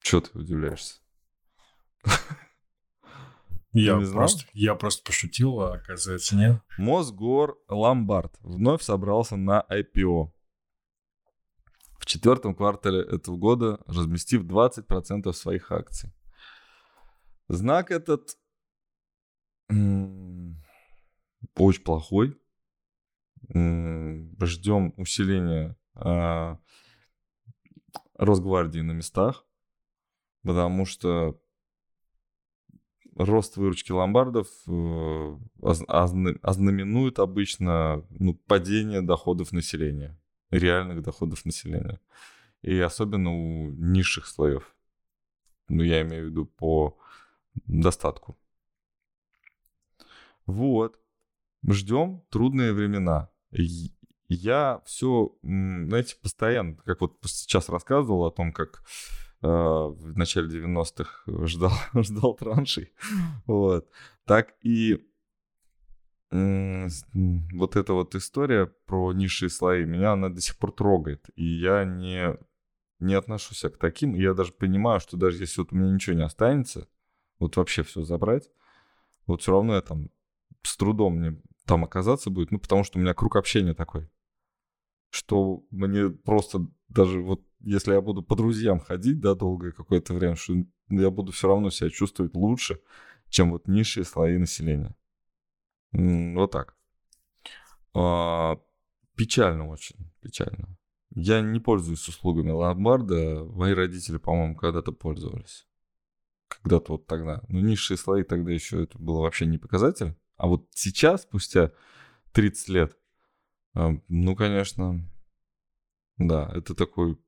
[0.00, 1.00] Че ты удивляешься?
[3.72, 4.20] Я не знал?
[4.20, 6.62] просто, я просто пошутил, а оказывается нет.
[6.78, 10.32] Мосгор Ломбард вновь собрался на IPO.
[11.98, 16.10] В четвертом квартале этого года разместив 20% своих акций.
[17.48, 18.36] Знак этот
[19.68, 20.56] очень
[21.82, 22.38] плохой.
[23.50, 26.58] Ждем усиления а,
[28.14, 29.44] Росгвардии на местах,
[30.42, 31.40] потому что
[33.18, 40.18] рост выручки ломбардов э, оз- озна- ознаменует обычно ну, падение доходов населения,
[40.50, 42.00] реальных доходов населения.
[42.62, 44.74] И особенно у низших слоев.
[45.68, 46.98] Ну, я имею в виду по
[47.66, 48.38] достатку.
[50.48, 50.98] Вот.
[51.68, 53.30] Ждем трудные времена.
[54.28, 58.82] Я все, знаете, постоянно, как вот сейчас рассказывал о том, как
[59.42, 62.92] э, в начале 90-х ждал, ждал траншей,
[63.46, 63.88] вот,
[64.24, 65.04] так и
[66.30, 71.84] вот эта вот история про низшие слои, меня она до сих пор трогает, и я
[71.86, 72.36] не,
[73.00, 76.24] не отношусь к таким, я даже понимаю, что даже если вот у меня ничего не
[76.24, 76.86] останется,
[77.38, 78.50] вот вообще все забрать,
[79.26, 80.10] вот все равно я там
[80.68, 84.10] с трудом мне там оказаться будет, ну, потому что у меня круг общения такой,
[85.10, 90.36] что мне просто даже вот если я буду по друзьям ходить, да, долгое какое-то время,
[90.36, 90.54] что
[90.88, 92.80] я буду все равно себя чувствовать лучше,
[93.28, 94.94] чем вот низшие слои населения.
[95.92, 96.76] Вот так.
[97.94, 98.58] А,
[99.18, 100.78] Печально очень, печально.
[101.10, 103.44] Я не пользуюсь услугами ломбарда.
[103.46, 105.66] Мои родители, по-моему, когда-то пользовались.
[106.46, 107.42] Когда-то вот тогда.
[107.48, 110.14] Но низшие слои тогда еще это было вообще не показатель.
[110.38, 111.72] А вот сейчас, спустя
[112.32, 112.96] 30 лет,
[113.74, 115.04] а, ну, конечно,
[116.16, 117.18] да, это такой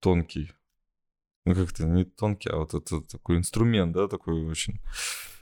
[0.00, 0.50] тонкий,
[1.44, 4.80] ну, как-то не тонкий, а вот это такой инструмент, да, такой очень...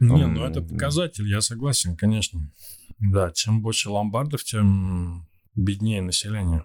[0.00, 2.40] Не, Ам, ну это показатель, я согласен, конечно.
[2.98, 6.64] Да, чем больше ломбардов, тем беднее население.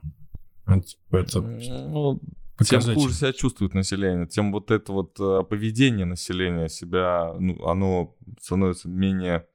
[0.66, 2.94] Это, Ну, тем показатель.
[2.96, 8.88] хуже себя чувствует население, тем вот это вот э, поведение населения себя, ну, оно становится
[8.88, 9.48] менее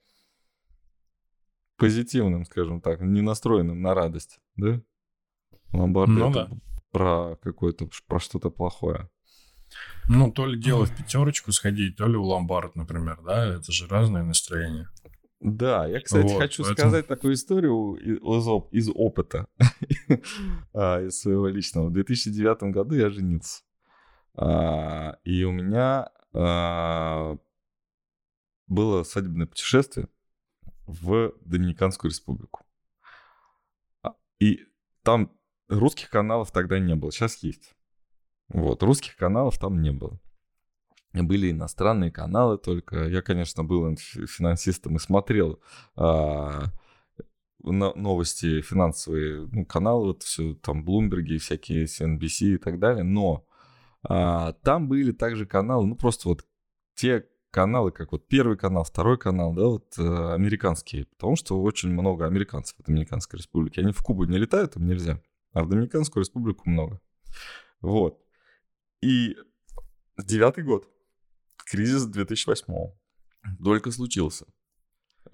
[1.77, 4.81] позитивным, скажем так, не настроенным на радость, да?
[5.73, 6.57] Ломбарды Ну это да.
[6.91, 9.11] про какое-то, про что-то плохое.
[10.09, 13.89] Ну, то ли дело в пятерочку сходить, то ли в ломбард, например, да, это же
[13.89, 14.89] разные настроения.
[15.41, 19.49] Да, я, кстати, Вот, хочу поэтому- сказать такую историю из, из опыта,
[20.73, 21.89] а, из своего личного.
[21.89, 23.63] В 2009 году я женился.
[24.35, 27.37] А, И у меня а,
[28.67, 30.09] было свадебное путешествие
[30.87, 32.65] в Доминиканскую республику.
[34.03, 34.61] А, И
[35.03, 35.33] там
[35.69, 37.75] русских каналов тогда не было, сейчас есть.
[38.49, 40.21] Вот, русских каналов там не было.
[41.13, 43.07] Были иностранные каналы только.
[43.07, 45.61] Я, конечно, был финансистом и смотрел
[45.97, 46.65] а,
[47.59, 53.03] новости финансовые, ну, каналы, вот все там, Блумберги, всякие CNBC и так далее.
[53.03, 53.47] Но
[54.03, 56.45] а, там были также каналы, ну, просто вот
[56.95, 61.07] те каналы, как вот первый канал, второй канал, да, вот э, американские.
[61.07, 63.81] Потому что очень много американцев в Доминиканской республике.
[63.81, 65.23] Они в Кубу не летают, им нельзя.
[65.55, 67.01] А в Доминиканскую республику много.
[67.81, 68.21] Вот.
[69.01, 69.39] И
[70.19, 70.87] девятый год.
[71.65, 72.93] Кризис 2008
[73.65, 74.45] только случился.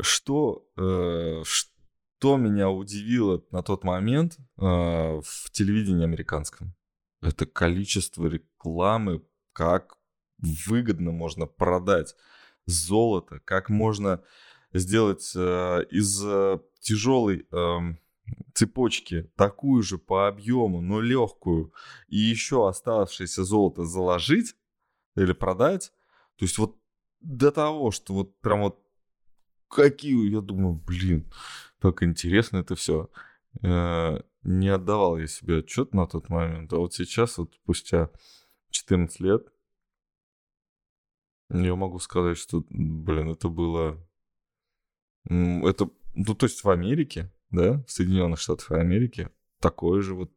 [0.00, 6.72] Что, э, что меня удивило на тот момент э, в телевидении американском?
[7.20, 9.96] Это количество рекламы, как
[10.42, 12.14] выгодно можно продать
[12.66, 14.22] золото, как можно
[14.72, 17.98] сделать э, из э, тяжелой эм,
[18.54, 21.72] цепочки такую же по объему, но легкую,
[22.08, 24.56] и еще оставшееся золото заложить
[25.16, 25.92] или продать.
[26.36, 26.76] То есть вот
[27.20, 28.82] до того, что вот прям вот
[29.68, 31.30] какие, я думаю, блин,
[31.80, 33.10] так интересно это все.
[33.62, 38.10] Не отдавал я себе отчет на тот момент, а вот сейчас, вот спустя
[38.70, 39.46] 14 лет,
[41.60, 43.98] я могу сказать, что, блин, это было...
[45.24, 49.28] Это, ну, то есть в Америке, да, в Соединенных Штатах Америки,
[49.60, 50.32] такое же вот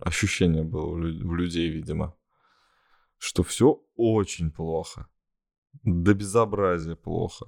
[0.00, 2.14] ощущение было у лю- у людей, видимо,
[3.18, 5.08] что все очень плохо,
[5.84, 7.46] до безобразия плохо.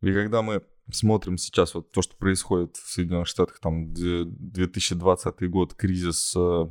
[0.00, 5.48] И когда мы смотрим сейчас вот то, что происходит в Соединенных Штатах, там д- 2020
[5.50, 6.64] год, кризис, э,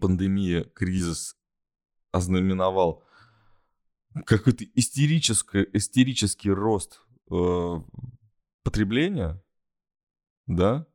[0.00, 1.36] пандемия, кризис
[2.10, 3.03] ознаменовал
[4.26, 7.00] какой-то истерический, истерический рост
[7.30, 7.80] э,
[8.62, 9.42] потребления,
[10.46, 10.86] да?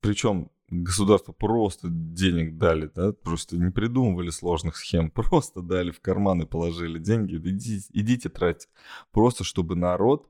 [0.00, 6.46] Причем государство просто денег дали, да, просто не придумывали сложных схем, просто дали в карманы,
[6.46, 8.68] положили деньги, идите, идите тратить.
[9.12, 10.28] Просто чтобы народ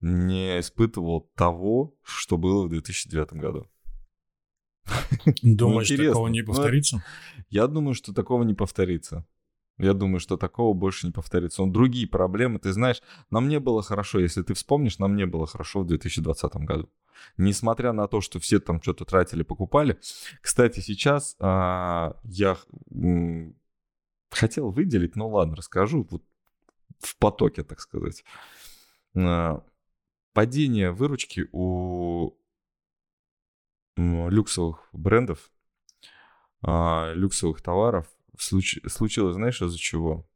[0.00, 3.66] не испытывал того, что было в 2009 году.
[5.42, 7.04] Думаешь, ну, такого не повторится?
[7.48, 9.26] Я думаю, что такого не повторится.
[9.78, 11.62] Я думаю, что такого больше не повторится.
[11.62, 15.46] Но другие проблемы, ты знаешь, нам не было хорошо, если ты вспомнишь, нам не было
[15.46, 16.88] хорошо в 2020 году.
[17.36, 19.98] Несмотря на то, что все там что-то тратили, покупали.
[20.40, 22.56] Кстати, сейчас а, я
[22.90, 23.54] м,
[24.30, 26.22] хотел выделить, ну ладно, расскажу, вот
[26.98, 28.24] в потоке, так сказать.
[29.14, 29.62] А,
[30.32, 32.32] падение выручки у
[33.96, 35.50] люксовых брендов,
[36.62, 38.06] а, люксовых товаров
[38.38, 38.78] случ...
[38.86, 40.28] случилось, знаешь, из-за чего?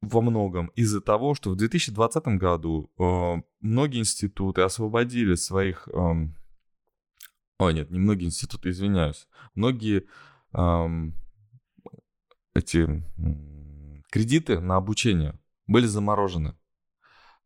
[0.00, 5.88] Во многом из-за того, что в 2020 году э, многие институты освободили своих...
[5.88, 6.28] Э,
[7.58, 9.28] ой, нет, не многие институты, извиняюсь.
[9.54, 10.06] Многие
[10.52, 10.88] э,
[12.54, 13.04] эти
[14.10, 16.56] кредиты на обучение были заморожены.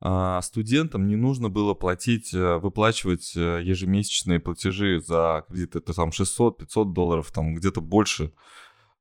[0.07, 5.77] А студентам не нужно было платить, э, выплачивать э, ежемесячные платежи за кредит.
[5.77, 8.33] Это там 600-500 долларов, там где-то больше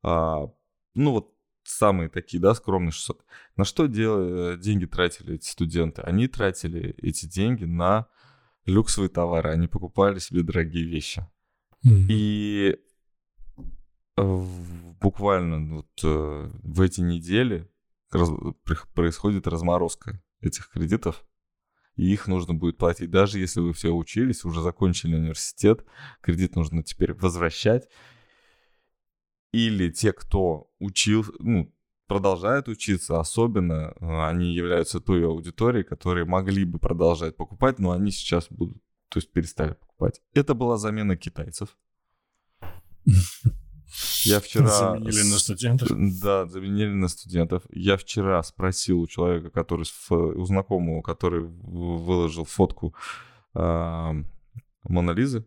[0.04, 0.52] а,
[0.96, 3.24] ну вот самые такие, да, скромные 600.
[3.56, 6.02] На что дел, деньги тратили эти студенты?
[6.02, 8.08] Они тратили эти деньги на
[8.66, 11.26] люксовые товары, они покупали себе дорогие вещи.
[11.86, 12.06] Mm-hmm.
[12.10, 12.78] И
[14.16, 17.70] буквально вот э, в эти недели
[18.12, 18.30] раз,
[18.94, 21.26] происходит разморозка этих кредитов,
[21.96, 23.10] и их нужно будет платить.
[23.10, 25.86] Даже если вы все учились, уже закончили университет,
[26.22, 27.88] кредит нужно теперь возвращать
[29.54, 31.74] или те, кто учил, ну,
[32.08, 38.12] продолжают учиться, особенно э, они являются той аудиторией, которые могли бы продолжать покупать, но они
[38.12, 38.78] сейчас будут,
[39.10, 40.22] то есть перестали покупать.
[40.34, 41.78] Это была замена китайцев.
[44.24, 44.68] Я вчера...
[44.68, 45.88] Заменили на студентов?
[46.22, 47.64] Да, заменили на студентов.
[47.70, 52.96] Я вчера спросил у человека, который, у знакомого, который выложил фотку
[53.54, 54.24] э,
[54.84, 55.46] Монолизы,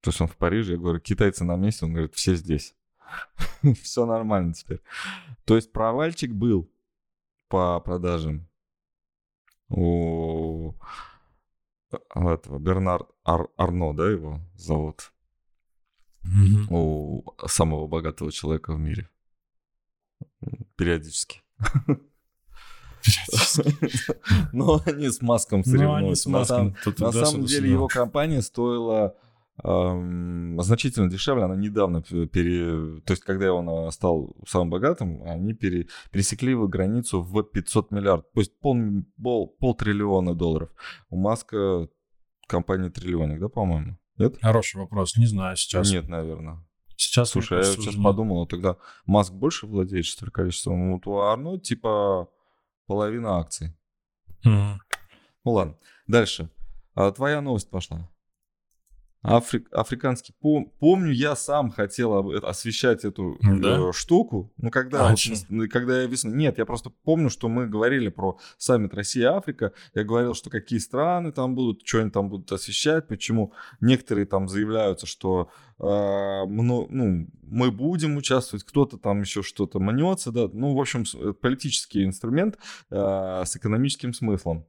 [0.00, 2.74] то есть он в Париже, я говорю, китайцы на месте, он говорит, все здесь.
[3.82, 4.80] Все нормально теперь.
[5.44, 6.70] То есть провальчик был
[7.48, 8.48] по продажам
[9.68, 10.74] у
[12.14, 15.12] этого Бернар Ар, Арно, да, его зовут?
[16.24, 16.66] Mm-hmm.
[16.70, 19.08] У самого богатого человека в мире.
[20.76, 21.42] Периодически.
[24.52, 26.28] Но они с Маском соревнуются.
[26.30, 29.16] На самом деле его компания стоила
[29.62, 31.44] значительно дешевле.
[31.44, 33.00] Она недавно пере...
[33.00, 35.88] То есть, когда он стал самым богатым, они пере...
[36.12, 38.26] пересекли его границу в 500 миллиардов.
[38.34, 38.76] То есть, пол,
[39.22, 40.70] пол, пол триллиона долларов.
[41.10, 41.88] У Маска
[42.46, 43.98] компания триллионник, да, по-моему?
[44.16, 44.36] Нет?
[44.40, 45.16] Хороший вопрос.
[45.16, 45.90] Не знаю сейчас.
[45.90, 46.64] Нет, наверное.
[46.96, 50.94] Сейчас, Слушай, я сейчас подумал, тогда Маск больше владеет, что ли, количеством?
[50.94, 52.28] Вот у Арно типа
[52.86, 53.76] половина акций.
[54.44, 54.78] Mm.
[55.44, 56.50] Ну ладно, дальше.
[56.96, 58.10] А, твоя новость пошла.
[59.22, 60.32] Африк, африканский.
[60.40, 63.88] Пом, помню, я сам хотел освещать эту да?
[63.88, 64.52] э, штуку.
[64.58, 66.34] Ну, когда, а, вот, когда я весной.
[66.34, 69.72] Нет, я просто помню, что мы говорили про саммит Россия-Африка.
[69.94, 74.48] Я говорил, что какие страны там будут, что они там будут освещать, почему некоторые там
[74.48, 75.50] заявляются, что
[75.80, 80.30] э, ну, ну, мы будем участвовать, кто-то там еще что-то манется.
[80.30, 80.48] Да?
[80.52, 81.04] Ну, в общем,
[81.34, 82.56] политический инструмент
[82.90, 84.64] э, с экономическим смыслом.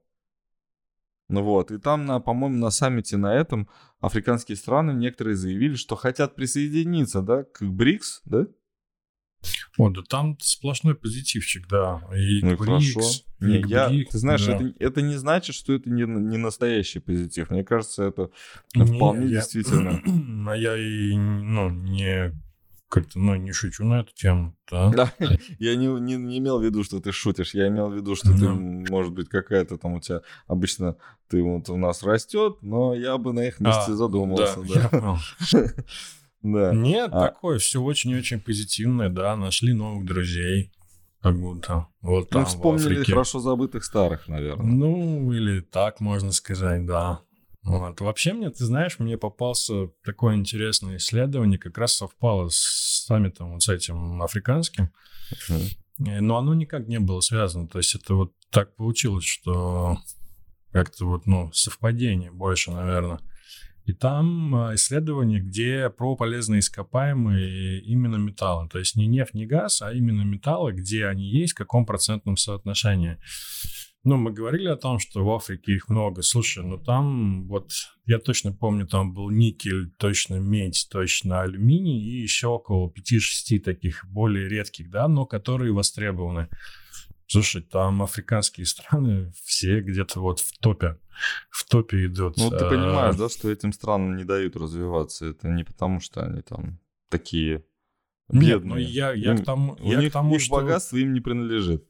[1.30, 5.96] Ну вот, и там, на, по-моему, на саммите на этом африканские страны некоторые заявили, что
[5.96, 8.48] хотят присоединиться, да, к БРИКС, да?
[9.78, 12.02] О, да там сплошной позитивчик, да.
[12.16, 13.02] И ну, БРИКС, хорошо.
[13.40, 14.56] Не, я, БРИКС, ты знаешь, да.
[14.56, 17.52] это, это не значит, что это не, не настоящий позитив.
[17.52, 18.32] Мне кажется, это
[18.74, 20.02] не, вполне я, действительно.
[20.50, 22.34] А я и ну, не
[22.90, 24.90] как-то, ну, не шучу на эту тему, да?
[24.90, 25.14] Да,
[25.60, 28.34] я не, не, не имел в виду, что ты шутишь, я имел в виду, что
[28.34, 30.98] ты, может быть, какая-то там у тебя, обычно
[31.30, 34.90] ты вот у нас растет, но я бы на их месте а, задумался, да.
[34.92, 35.20] да.
[36.42, 36.74] да.
[36.74, 37.28] Нет, а...
[37.28, 40.74] такое все очень-очень позитивное, да, нашли новых друзей,
[41.22, 44.66] как будто вот там, Ну, вспомнили хорошо забытых старых, наверное.
[44.66, 47.22] Ну, или так можно сказать, да.
[47.70, 48.02] Вот.
[48.02, 53.62] Вообще мне, ты знаешь, мне попался такое интересное исследование, как раз совпало с саммитом вот
[53.62, 54.90] с этим африканским,
[55.32, 56.20] uh-huh.
[56.20, 57.68] но оно никак не было связано.
[57.68, 60.00] То есть это вот так получилось, что
[60.72, 63.20] как-то вот, ну, совпадение больше, наверное.
[63.86, 68.68] И там а, исследование, где про полезные ископаемые именно металлы.
[68.68, 72.36] То есть не нефть, не газ, а именно металлы, где они есть, в каком процентном
[72.36, 73.18] соотношении.
[74.10, 76.24] Ну, мы говорили о том, что в Африке их много.
[76.24, 77.72] Слушай, ну там вот,
[78.08, 84.04] я точно помню, там был никель, точно медь, точно алюминий и еще около 5-6 таких
[84.08, 86.50] более редких, да, но которые востребованы.
[87.28, 90.98] Слушай, там африканские страны все где-то вот в топе,
[91.52, 92.38] в топе идут.
[92.38, 95.28] Ну, ты А, понимаешь, да, что этим странам не дают развиваться.
[95.28, 96.80] Это не потому, что они там
[97.10, 97.64] такие
[98.30, 98.86] Нет, ну бедные.
[98.86, 100.56] я, я Им- к тому, У я них, к тому что...
[100.56, 101.86] богатство им не принадлежит.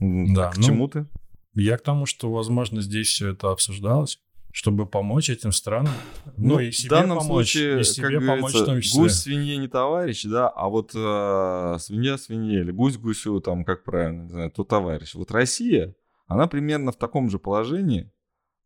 [0.00, 1.06] Да, К ну, чему ты?
[1.54, 4.20] Я к тому, что, возможно, здесь все это обсуждалось,
[4.52, 5.92] чтобы помочь этим странам.
[6.36, 9.00] Ну, и себе в данном помочь, случае, и себе как помочь в том числе.
[9.00, 13.84] гусь свинье не товарищ, да, а вот э, свинья свинье или гусь гусю, там, как
[13.84, 15.14] правильно, не знаю, то товарищ.
[15.14, 15.94] Вот Россия,
[16.26, 18.12] она примерно в таком же положении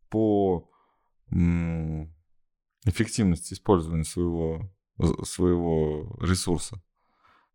[0.09, 0.69] по
[2.85, 4.71] эффективности использования своего,
[5.23, 6.81] своего ресурса,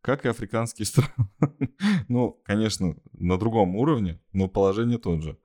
[0.00, 1.28] как и африканские страны.
[2.08, 5.38] ну, конечно, на другом уровне, но положение тот же.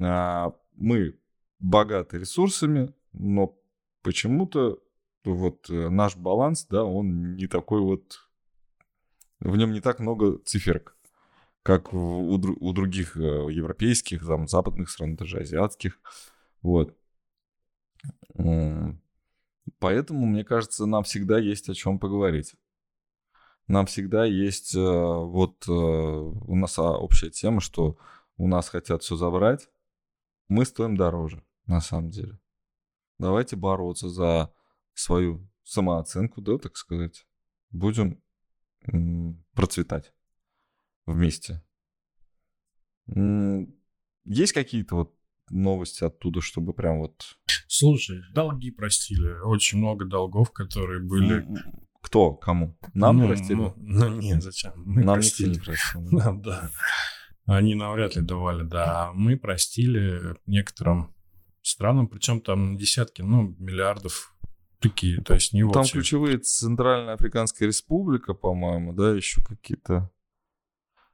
[0.00, 1.18] А, мы
[1.58, 3.58] богаты ресурсами, но
[4.02, 4.80] почему-то
[5.24, 8.20] вот э, наш баланс, да, он не такой вот...
[9.40, 10.96] В нем не так много циферок,
[11.62, 16.00] как у, дру- у других э, европейских, там, западных стран, даже азиатских.
[16.62, 16.96] Вот.
[19.78, 22.54] Поэтому, мне кажется, нам всегда есть о чем поговорить.
[23.68, 27.98] Нам всегда есть э, вот э, у нас а, общая тема, что
[28.38, 29.68] у нас хотят все забрать,
[30.48, 32.40] мы стоим дороже, на самом деле.
[33.18, 34.50] Давайте бороться за
[34.94, 37.26] свою самооценку, да, так сказать.
[37.70, 38.22] Будем
[39.52, 40.14] процветать
[41.04, 41.62] вместе.
[44.24, 45.14] Есть какие-то вот
[45.50, 47.38] новости оттуда, чтобы прям вот...
[47.66, 49.40] Слушай, долги простили.
[49.40, 51.46] Очень много долгов, которые были.
[52.08, 52.32] Кто?
[52.32, 52.74] Кому?
[52.94, 53.54] Нам Ну, простили?
[53.56, 54.72] Ну, ну, нет, зачем?
[54.76, 55.50] Мы Нам простили.
[55.50, 56.00] никто не простил.
[56.18, 56.70] Нам, да.
[57.44, 59.08] Они навряд ли давали, да.
[59.08, 61.14] А Мы простили некоторым
[61.60, 64.34] странам, причем там десятки, ну, миллиардов
[64.78, 70.10] такие, то есть не Там вот ключевые Центральная Африканская Республика, по-моему, да, еще какие-то.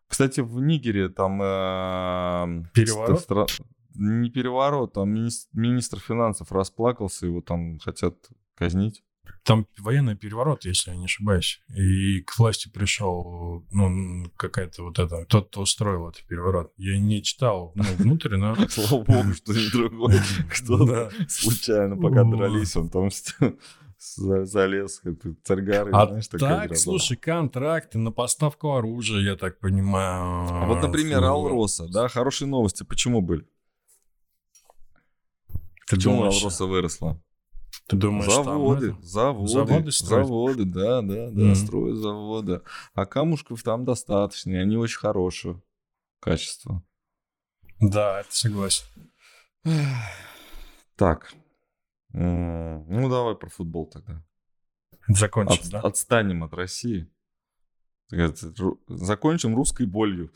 [0.07, 1.40] Кстати, в Нигере там...
[1.42, 3.26] э, Переворот?
[3.28, 3.47] стра-
[3.95, 8.14] Не переворот, там минис- министр финансов расплакался, его там хотят
[8.55, 9.03] казнить.
[9.43, 11.61] Там военный переворот, если я не ошибаюсь.
[11.77, 16.72] И к власти пришел, ну, какая-то вот это, тот, кто устроил этот переворот.
[16.77, 18.57] Я не читал, ну, внутрь, но...
[18.68, 20.14] Слава богу, что не другой.
[20.51, 23.11] Кто случайно, пока дрались, он там
[23.99, 29.37] залез, как ты, царь горы, А знаешь, такая так, слушай, контракты на поставку оружия, я
[29.37, 30.47] так понимаю.
[30.51, 31.27] А вот, например, Фу.
[31.27, 33.47] Алроса, да, хорошие новости, почему были?
[35.87, 37.20] Ты Почему Алроса выросла?
[37.87, 39.03] Ты думаешь, там заводы, это?
[39.03, 40.26] заводы, заводы строят?
[40.26, 41.55] заводы, да, да, да, Мгм.
[41.55, 42.62] строят заводы.
[42.95, 45.61] А камушков там достаточно, и они очень хорошего
[46.20, 46.82] качества.
[47.80, 48.85] Да, это согласен.
[50.97, 51.35] Так,
[52.12, 54.22] ну давай про футбол тогда.
[55.09, 55.80] Закончим, От- да?
[55.80, 57.11] Отстанем от России.
[58.89, 60.30] Закончим русской болью.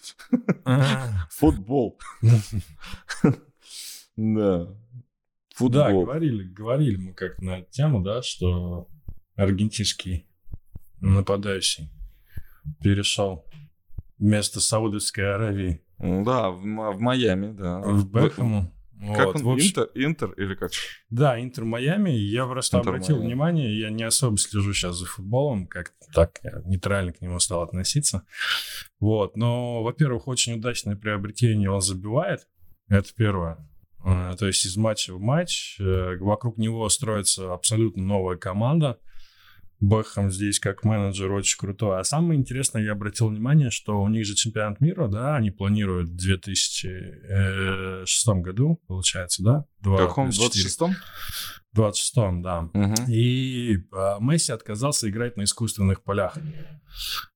[0.64, 1.98] А, Футбол.
[4.16, 4.66] Да.
[5.60, 6.04] Да, Футбол.
[6.04, 8.88] говорили, говорили мы как на эту тему, да, что
[9.36, 10.26] аргентинский
[11.00, 11.90] нападающий
[12.82, 13.44] перешел
[14.18, 17.80] вместо Саудовской Аравии Да, в, в Майами, да.
[17.80, 18.72] в Бекхэму.
[19.14, 19.42] Как Вот, он?
[19.44, 20.72] в общем- Интер, Интер или как?
[21.08, 22.10] Да, Интер Майами.
[22.10, 23.28] Я просто Интер обратил Майами.
[23.28, 27.62] внимание, я не особо слежу сейчас за футболом, как так я нейтрально к нему стал
[27.62, 28.22] относиться.
[28.98, 32.48] Вот, но, во-первых, очень удачное приобретение он забивает.
[32.88, 33.58] Это первое.
[34.04, 38.98] Э, То есть из матча в матч э, вокруг него строится абсолютно новая команда.
[39.80, 42.00] Бэхэм здесь как менеджер очень крутой.
[42.00, 46.08] А самое интересное, я обратил внимание, что у них же чемпионат мира, да, они планируют
[46.10, 49.64] в 2006 году, получается, да?
[49.80, 50.26] В каком?
[50.26, 50.68] плюс четыре.
[50.68, 50.94] 26-м?
[51.76, 52.62] 26-м, да.
[52.72, 52.94] Мгм.
[53.08, 56.36] И а, Месси отказался играть на искусственных полях.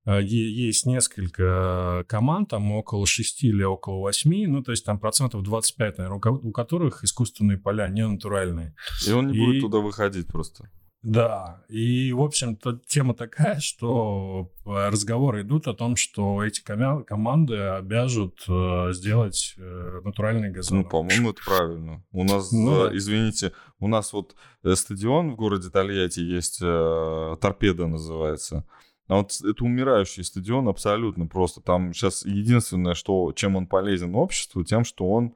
[0.04, 5.42] А, Есть несколько команд, там около 6 или около 8, ну, то есть там процентов
[5.44, 8.74] 25, наверное, у у которых искусственные поля не натуральные.
[9.06, 10.68] И он не И- будет туда выходить просто.
[11.02, 17.02] Да, и, в общем-то, тема такая, что э, разговоры идут о том, что эти комя-
[17.02, 20.82] команды обяжут э, сделать э, натуральные газоны.
[20.84, 22.04] Ну, по-моему, это правильно.
[22.12, 22.96] У нас, Ну да.
[22.96, 24.36] извините, у нас вот
[24.74, 28.64] стадион в городе Тольятти есть, э, Торпеда называется.
[29.08, 31.60] А вот это умирающий стадион абсолютно просто.
[31.60, 35.34] Там сейчас единственное, что, чем он полезен обществу, тем, что он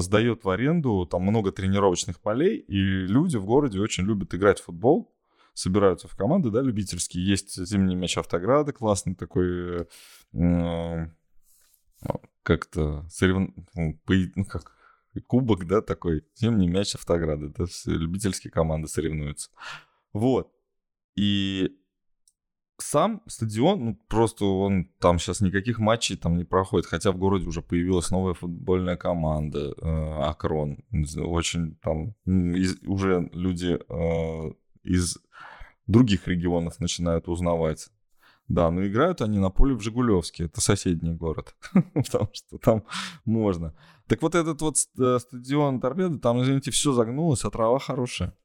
[0.00, 4.64] сдает в аренду, там много тренировочных полей, и люди в городе очень любят играть в
[4.64, 5.14] футбол,
[5.54, 7.26] собираются в команды, да, любительские.
[7.26, 9.86] Есть зимний мяч Автограда, классный такой, э,
[10.34, 11.14] м,
[12.42, 13.50] как-то сорев...
[13.74, 14.72] ну, ну, как
[15.26, 19.50] кубок, да, такой, зимний мяч Автограда, да, любительские команды соревнуются.
[20.12, 20.52] Вот.
[21.14, 21.76] И
[22.78, 27.46] сам стадион, ну, просто он там сейчас никаких матчей там не проходит, хотя в городе
[27.46, 30.84] уже появилась новая футбольная команда э, Акрон,
[31.16, 34.52] очень там из- уже люди э,
[34.82, 35.18] из
[35.86, 37.88] других регионов начинают узнавать.
[38.48, 41.56] Да, но играют они на поле в Жигулевске, это соседний город,
[41.94, 42.84] потому что там
[43.24, 43.74] можно.
[44.06, 48.36] Так вот этот вот э, стадион Торпеда, там, извините, все загнулось, а трава хорошая.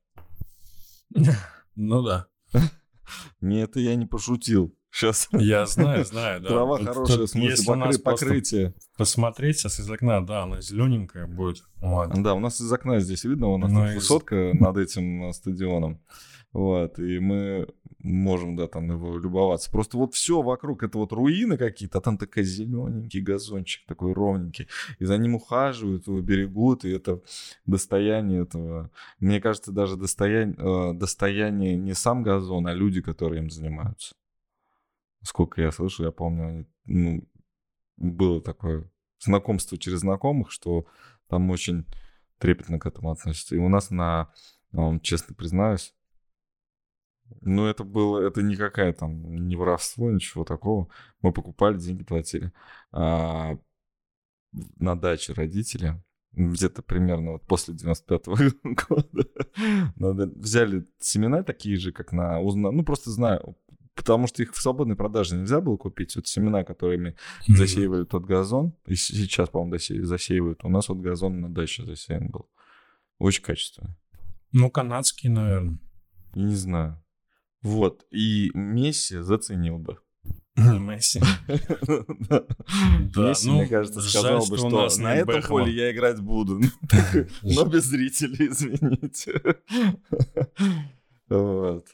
[1.75, 2.27] Ну да.
[3.41, 4.75] Не, это я не пошутил.
[4.93, 6.49] Сейчас Я знаю, знаю, да.
[6.49, 8.73] трава хорошая, тут в смысле покры- покрытие.
[8.97, 11.63] Посмотреть сейчас из окна, да, она зелененькая будет.
[11.77, 12.09] Вот.
[12.21, 15.31] Да, у нас из окна здесь видно, у нас Ну, тут из- высотка над этим
[15.31, 16.01] стадионом.
[16.53, 17.67] Вот, и мы
[17.99, 19.71] можем, да, там его любоваться.
[19.71, 24.67] Просто вот все вокруг, это вот руины какие-то, а там такой зелененький газончик, такой ровненький.
[24.99, 27.21] И за ним ухаживают, его берегут, и это
[27.65, 28.91] достояние этого.
[29.19, 34.15] Мне кажется, даже достояние, э, достояние не сам газон, а люди, которые им занимаются.
[35.23, 37.27] Сколько я слышу, я помню, ну,
[37.97, 38.89] было такое
[39.19, 40.85] знакомство через знакомых, что
[41.27, 41.85] там очень
[42.39, 43.55] трепетно к этому относятся.
[43.55, 44.33] И у нас на,
[45.03, 45.93] честно признаюсь,
[47.41, 50.89] ну, это было, это никакая там, не воровство, ничего такого.
[51.21, 52.51] Мы покупали, деньги платили.
[52.91, 53.57] А,
[54.77, 56.01] на даче родители,
[56.33, 58.35] где-то примерно вот после 95-го
[58.87, 59.27] года,
[59.95, 63.57] надо- взяли семена такие же, как на, ну, просто знаю,
[63.95, 66.15] потому что их в свободной продаже нельзя было купить.
[66.15, 67.15] Вот семена, которыми
[67.47, 70.63] засеивали тот газон, и сейчас, по-моему, засеивают.
[70.63, 72.49] У нас вот газон на даче засеян был.
[73.19, 73.95] Очень качественно.
[74.51, 75.79] Ну, канадский, наверное.
[76.33, 77.01] Не знаю.
[77.61, 78.05] Вот.
[78.11, 79.97] И Месси заценил бы.
[80.55, 81.21] Месси.
[83.15, 85.47] Месси, ну, мне кажется, сказал бы, что на этом Бэхэма».
[85.47, 86.59] поле я играть буду.
[87.41, 89.41] Но без зрителей, извините.
[91.29, 91.85] Вот.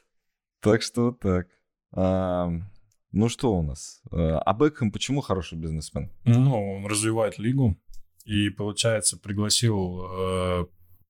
[0.62, 1.48] Так что так.
[1.94, 4.02] Ну что у нас?
[4.12, 6.12] А Бекхэм почему хороший бизнесмен?
[6.26, 7.78] Ну, он развивает лигу
[8.26, 10.66] и, получается, пригласил э,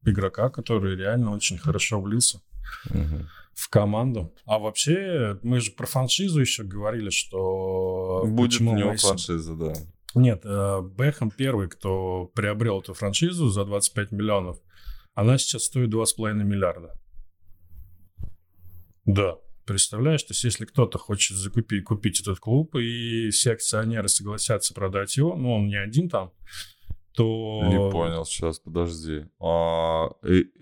[0.06, 2.42] игрока, который реально очень хорошо влился
[2.90, 3.28] Мгм.
[3.58, 4.36] В команду.
[4.46, 8.24] А вообще, мы же про франшизу еще говорили, что...
[8.26, 9.74] Будет у него Месси- франшиза, да.
[10.14, 14.58] Нет, э, Бэхэм первый, кто приобрел эту франшизу за 25 миллионов.
[15.16, 16.94] Она сейчас стоит 2,5 миллиарда.
[19.06, 19.38] Да.
[19.66, 25.18] Представляешь, то есть если кто-то хочет закупить, купить этот клуб, и все акционеры согласятся продать
[25.18, 26.32] его, ну, он не один там,
[27.18, 27.64] то...
[27.66, 29.26] Не понял, сейчас, подожди.
[29.40, 30.10] А,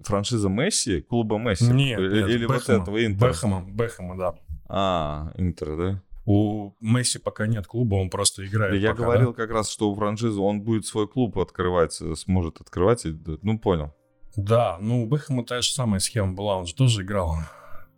[0.03, 1.71] франшиза Месси, клуба Месси?
[1.71, 2.81] Нет, или нет, или вот Бэхэма.
[2.81, 3.29] этого Интера?
[3.31, 4.35] Бэхэма, Бэхэма, да.
[4.67, 6.01] А, Интер, да?
[6.25, 8.71] У Месси пока нет клуба, он просто играет.
[8.73, 12.15] Да я пока, говорил как раз, что у франшизы он будет свой клуб открывать, э,
[12.15, 13.05] сможет открывать.
[13.05, 13.93] и- да, Ну, понял.
[14.35, 17.35] Да, ну у Бэхэма та же самая схема была, он же тоже играл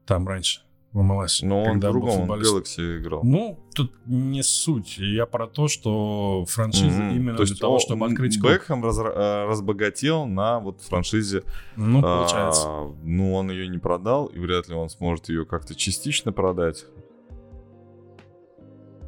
[0.06, 0.62] там раньше
[1.04, 1.42] МЛС.
[1.42, 2.44] Но он другом, он в.
[2.44, 3.22] Galaxy играл.
[3.24, 4.98] Ну, тут не суть.
[4.98, 7.16] Я про то, что франшиза Мгм.
[7.16, 8.54] именно То есть для того, чтобы открыть клуб.
[8.54, 11.44] Бекхэм разра- э, разбогател на вот франшизе.
[11.76, 12.64] Ну, получается.
[12.66, 16.86] А, ну, он ее не продал, и вряд ли он сможет ее как-то частично продать.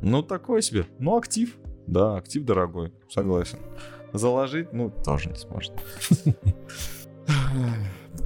[0.02, 0.86] Ну, такой себе.
[1.00, 1.58] Ну, актив.
[1.88, 3.60] Да, актив дорогой, согласен.
[4.14, 5.74] Заложить, ну, тоже не сможет.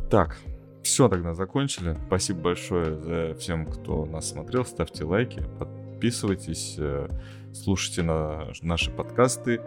[0.09, 0.37] Так,
[0.83, 1.97] все тогда закончили.
[2.07, 4.65] Спасибо большое за всем, кто нас смотрел.
[4.65, 7.07] Ставьте лайки, подписывайтесь, э,
[7.53, 9.61] слушайте на наши подкасты.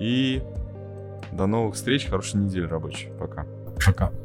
[0.00, 0.42] И
[1.32, 3.10] до новых встреч, хорошей недели рабочей.
[3.18, 3.46] Пока.
[3.84, 4.23] Пока.